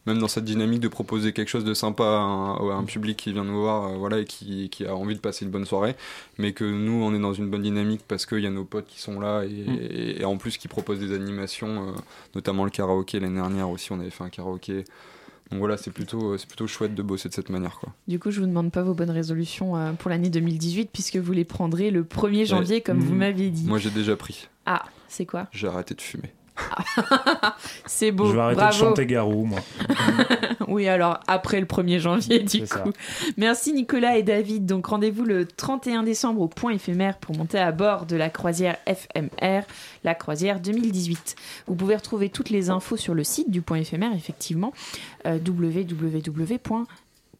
[0.07, 3.17] Même dans cette dynamique de proposer quelque chose de sympa à un, à un public
[3.17, 5.65] qui vient nous voir, euh, voilà, et qui, qui a envie de passer une bonne
[5.65, 5.95] soirée,
[6.37, 8.87] mais que nous, on est dans une bonne dynamique parce qu'il y a nos potes
[8.87, 9.77] qui sont là et, Mm.
[9.91, 11.91] et- et en plus qui proposent des animations, euh,
[12.33, 14.85] notamment le karaoké l'année dernière aussi, on avait fait un karaoké.
[15.51, 17.93] Donc voilà, c'est plutôt, euh, c'est plutôt chouette de bosser de cette manière, quoi.
[18.07, 21.45] Du coup, je vous demande pas vos bonnes résolutions pour l'année 2018 puisque vous les
[21.45, 23.17] prendrez le 1er janvier comme vous Mm.
[23.17, 23.65] m'aviez dit.
[23.65, 24.49] Moi, j'ai déjà pris.
[24.65, 25.47] Ah, c'est quoi?
[25.53, 26.33] J'ai arrêté de fumer.
[27.85, 28.27] C'est beau.
[28.27, 28.73] je vais arrêter bravo.
[28.73, 29.59] de chanter Garou, moi.
[30.67, 32.79] Oui, alors après le 1er janvier, du ça.
[32.79, 32.91] coup.
[33.37, 34.65] Merci Nicolas et David.
[34.65, 38.75] Donc rendez-vous le 31 décembre au point éphémère pour monter à bord de la croisière
[38.85, 39.61] FMR,
[40.03, 41.35] la croisière 2018.
[41.67, 44.73] Vous pouvez retrouver toutes les infos sur le site du point éphémère, effectivement,
[45.25, 46.21] euh, www.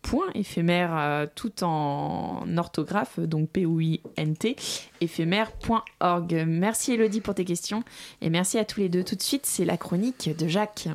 [0.02, 4.56] Point éphémère euh, tout en orthographe, donc P-O-I-N-T,
[5.02, 6.45] éphémère.org.
[6.48, 7.84] Merci Elodie pour tes questions
[8.22, 9.04] et merci à tous les deux.
[9.04, 10.88] Tout de suite, c'est la chronique de Jacques.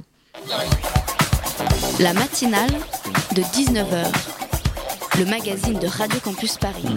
[2.00, 2.70] La matinale
[3.36, 4.06] de 19h.
[5.18, 6.88] le magazine de Radio Campus Paris.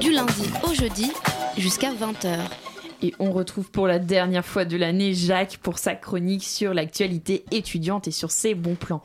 [0.00, 1.10] Du lundi au jeudi
[1.56, 2.38] jusqu'à 20h.
[3.02, 7.44] Et on retrouve pour la dernière fois de l'année Jacques pour sa chronique sur l'actualité
[7.50, 9.02] étudiante et sur ses bons plans.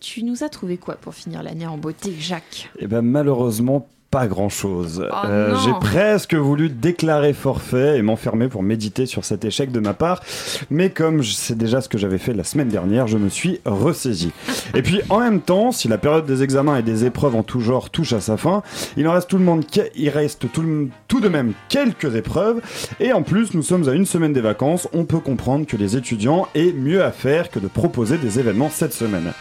[0.00, 2.70] Tu nous as trouvé quoi pour finir l'année en beauté, Jacques?
[2.78, 5.06] Eh ben malheureusement pas grand chose.
[5.10, 5.56] Oh non.
[5.64, 10.20] J'ai presque voulu déclarer forfait et m'enfermer pour méditer sur cet échec de ma part,
[10.68, 13.60] mais comme je- c'est déjà ce que j'avais fait la semaine dernière, je me suis
[13.64, 14.32] ressaisi.
[14.74, 17.60] Et puis en même temps, si la période des examens et des épreuves en tout
[17.60, 18.62] genre touche à sa fin,
[18.96, 22.60] il en reste tout le monde, il reste tout, le- tout de même quelques épreuves,
[22.98, 25.96] et en plus nous sommes à une semaine des vacances, on peut comprendre que les
[25.96, 29.32] étudiants aient mieux à faire que de proposer des événements cette semaine.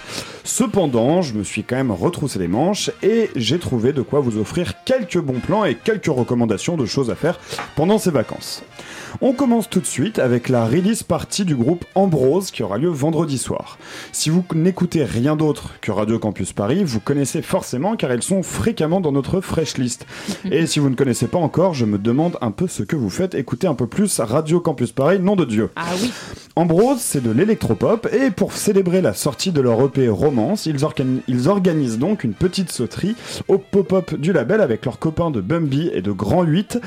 [0.44, 4.38] Cependant, je me suis quand même retroussé les manches et j'ai trouvé de quoi vous
[4.40, 7.40] offrir quelques bons plans et quelques recommandations de choses à faire
[7.76, 8.64] pendant ces vacances.
[9.22, 12.90] On commence tout de suite avec la release party du groupe Ambrose qui aura lieu
[12.90, 13.78] vendredi soir.
[14.12, 18.44] Si vous n'écoutez rien d'autre que Radio Campus Paris, vous connaissez forcément car ils sont
[18.44, 20.06] fréquemment dans notre fresh list.
[20.52, 23.10] Et si vous ne connaissez pas encore, je me demande un peu ce que vous
[23.10, 23.36] faites.
[23.36, 25.70] Écoutez un peu plus Radio Campus Paris, nom de Dieu.
[25.76, 26.12] Ah oui.
[26.56, 31.22] Ambrose, c'est de l'électropop et pour célébrer la sortie de leur EP Romance, ils, organi-
[31.28, 33.16] ils organisent donc une petite sauterie
[33.48, 36.80] au pop-up du label avec leurs copains de Bumby et de Grand 8.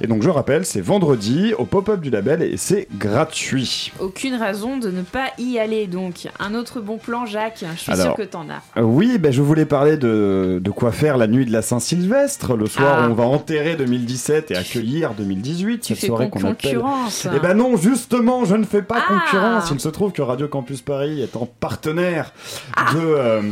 [0.00, 3.92] Et donc je rappelle, c'est vendredi au pop-up du label et c'est gratuit.
[4.00, 6.26] Aucune raison de ne pas y aller donc.
[6.40, 8.62] Un autre bon plan, Jacques, je suis Alors, sûre que t'en as.
[8.80, 12.56] Euh, Oui, ben je voulais parler de, de quoi faire la nuit de la Saint-Sylvestre,
[12.56, 13.06] le soir Ah.
[13.08, 16.74] où on va enterrer 2017 et accueillir 2018, Tu cette fais soirée qu'on appelle.
[16.74, 17.26] concurrence.
[17.34, 19.12] Eh ben non, justement, je ne fais pas Ah.
[19.24, 19.70] concurrence.
[19.70, 22.32] Il se trouve que Radio Campus Paris étant partenaire
[22.76, 22.92] Ah.
[22.94, 23.42] de, euh,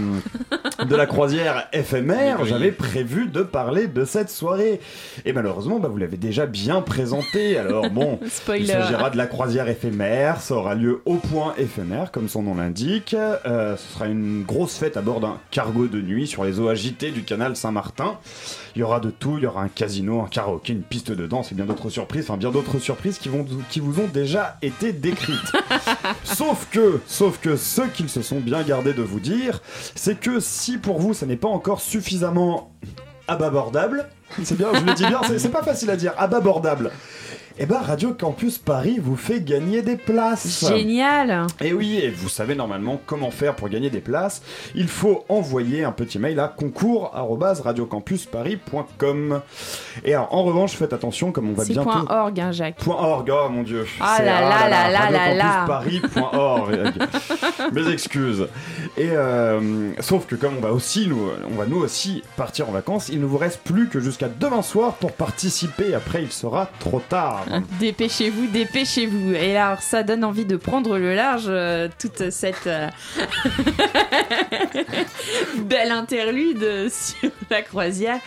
[0.89, 4.81] de la croisière éphémère, j'avais prévu de parler de cette soirée.
[5.25, 7.59] Et malheureusement, bah, vous l'avez déjà bien présenté.
[7.59, 8.64] Alors bon, Spoiler.
[8.64, 10.40] il s'agira de la croisière éphémère.
[10.40, 13.14] Ça aura lieu au point éphémère, comme son nom l'indique.
[13.14, 16.68] Euh, ce sera une grosse fête à bord d'un cargo de nuit sur les eaux
[16.68, 18.18] agitées du canal Saint-Martin.
[18.74, 21.26] Il y aura de tout, il y aura un casino, un karaoké, une piste de
[21.26, 24.59] danse et bien d'autres surprises, enfin bien d'autres surprises qui, vont, qui vous ont déjà
[24.62, 25.52] été décrites.
[26.24, 29.62] sauf que, sauf que ce qu'ils se sont bien gardés de vous dire,
[29.94, 32.70] c'est que si pour vous ça n'est pas encore suffisamment
[33.28, 34.09] ababordable,
[34.42, 36.90] c'est bien, je le dis bien, c'est c'est pas facile à dire, ababordable.
[37.59, 40.66] Eh ben Radio Campus Paris vous fait gagner des places.
[40.68, 41.46] Génial.
[41.62, 44.42] Et oui, et vous savez normalement comment faire pour gagner des places.
[44.74, 49.40] Il faut envoyer un petit mail à concours@radiocampusparis.com.
[50.04, 52.76] Et alors, en revanche, faites attention comme on va bientôt point .org, hein, Jacques.
[52.76, 53.86] Point .org, oh mon dieu.
[54.02, 55.64] Ah C'est- là là là là là là.
[55.64, 56.92] radiocampusparis.org.
[57.72, 58.48] Mes excuses.
[58.98, 62.72] Et euh, sauf que comme on va aussi nous, on va nous aussi partir en
[62.72, 65.94] vacances, il ne vous reste plus que jusqu'à demain soir pour participer.
[65.94, 67.44] Après, il sera trop tard.
[67.80, 69.32] Dépêchez-vous, dépêchez-vous.
[69.34, 72.88] Et alors, ça donne envie de prendre le large, euh, toute cette euh,
[75.59, 78.18] belle interlude sur la croisière.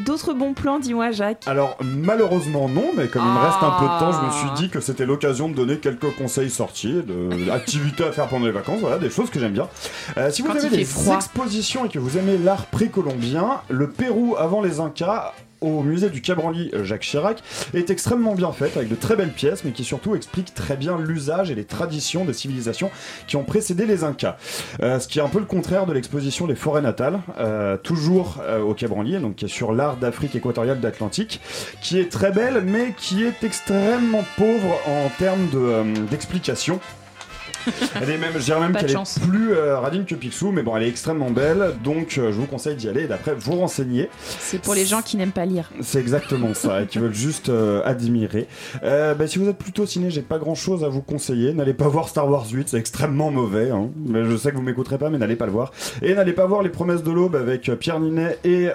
[0.00, 1.42] D'autres bons plans, dis-moi, Jacques?
[1.46, 4.54] Alors malheureusement non, mais comme il me reste un peu de temps, je me Ah.
[4.56, 8.46] suis dit que c'était l'occasion de donner quelques conseils sortis, de activités à faire pendant
[8.46, 9.68] les vacances, voilà, des choses que j'aime bien.
[10.16, 11.16] Euh, si vous Quand avez des froid.
[11.16, 16.20] expositions et que vous aimez l'art précolombien, le Pérou avant les Incas au musée du
[16.20, 17.42] Quai Branly euh, Jacques Chirac
[17.74, 20.98] est extrêmement bien faite avec de très belles pièces mais qui surtout explique très bien
[20.98, 22.90] l'usage et les traditions des civilisations
[23.26, 24.36] qui ont précédé les Incas.
[24.82, 28.40] Euh, ce qui est un peu le contraire de l'exposition des forêts natales, euh, toujours
[28.64, 31.40] au Quai Branly, donc qui est sur l'art d'Afrique équatoriale d'Atlantique,
[31.80, 36.80] qui est très belle mais qui est extrêmement pauvre en termes de, d'explication.
[38.00, 40.76] Elle est même, je dirais même qu'elle est plus euh, radine que Picsou, mais bon,
[40.76, 44.08] elle est extrêmement belle, donc euh, je vous conseille d'y aller et d'après vous renseigner.
[44.40, 45.70] C'est pour les gens qui n'aiment pas lire.
[45.80, 48.46] C'est exactement ça, et qui veulent juste euh, admirer.
[48.82, 51.52] Euh, bah, si vous êtes plutôt ciné, j'ai pas grand chose à vous conseiller.
[51.54, 53.70] N'allez pas voir Star Wars 8, c'est extrêmement mauvais.
[53.70, 53.88] hein.
[54.12, 55.72] Je sais que vous m'écouterez pas, mais n'allez pas le voir.
[56.02, 58.68] Et n'allez pas voir Les Promesses de l'Aube avec Pierre Ninet et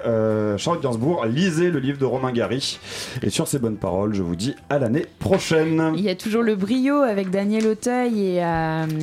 [0.58, 1.24] Charles Gainsbourg.
[1.26, 2.78] Lisez le livre de Romain Gary.
[3.22, 5.92] Et sur ces bonnes paroles, je vous dis à l'année prochaine.
[5.96, 8.42] Il y a toujours le brio avec Daniel Auteuil et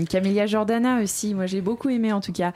[0.09, 1.33] Camélia Jordana aussi.
[1.33, 2.51] Moi, j'ai beaucoup aimé en tout cas.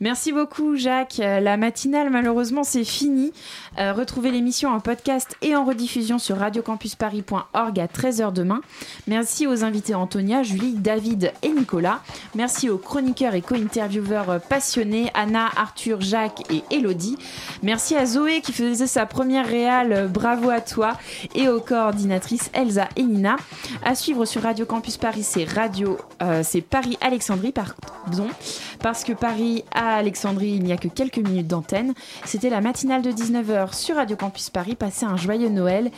[0.00, 1.20] Merci beaucoup, Jacques.
[1.20, 3.32] Euh, La matinale, malheureusement, c'est fini.
[3.78, 8.60] Euh, retrouvez l'émission en podcast et en rediffusion sur radiocampusparis.org à 13h demain.
[9.06, 12.00] Merci aux invités Antonia, Julie, David et Nicolas.
[12.34, 17.16] Merci aux chroniqueurs et co-intervieweurs euh, passionnés Anna, Arthur, Jacques et Elodie.
[17.62, 19.92] Merci à Zoé qui faisait sa première réale.
[19.92, 20.92] euh, Bravo à toi.
[21.34, 23.36] Et aux coordinatrices Elsa et Nina.
[23.84, 28.28] À suivre sur Radio Campus Paris, c'est Radio, euh, Paris Alexandrie, pardon,
[28.80, 31.94] parce que Paris à Alexandrie, il n'y a que quelques minutes d'antenne.
[32.24, 34.74] C'était la matinale de 19h sur Radio Campus Paris.
[34.74, 35.90] Passez un joyeux Noël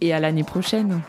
[0.00, 1.02] et à l'année prochaine.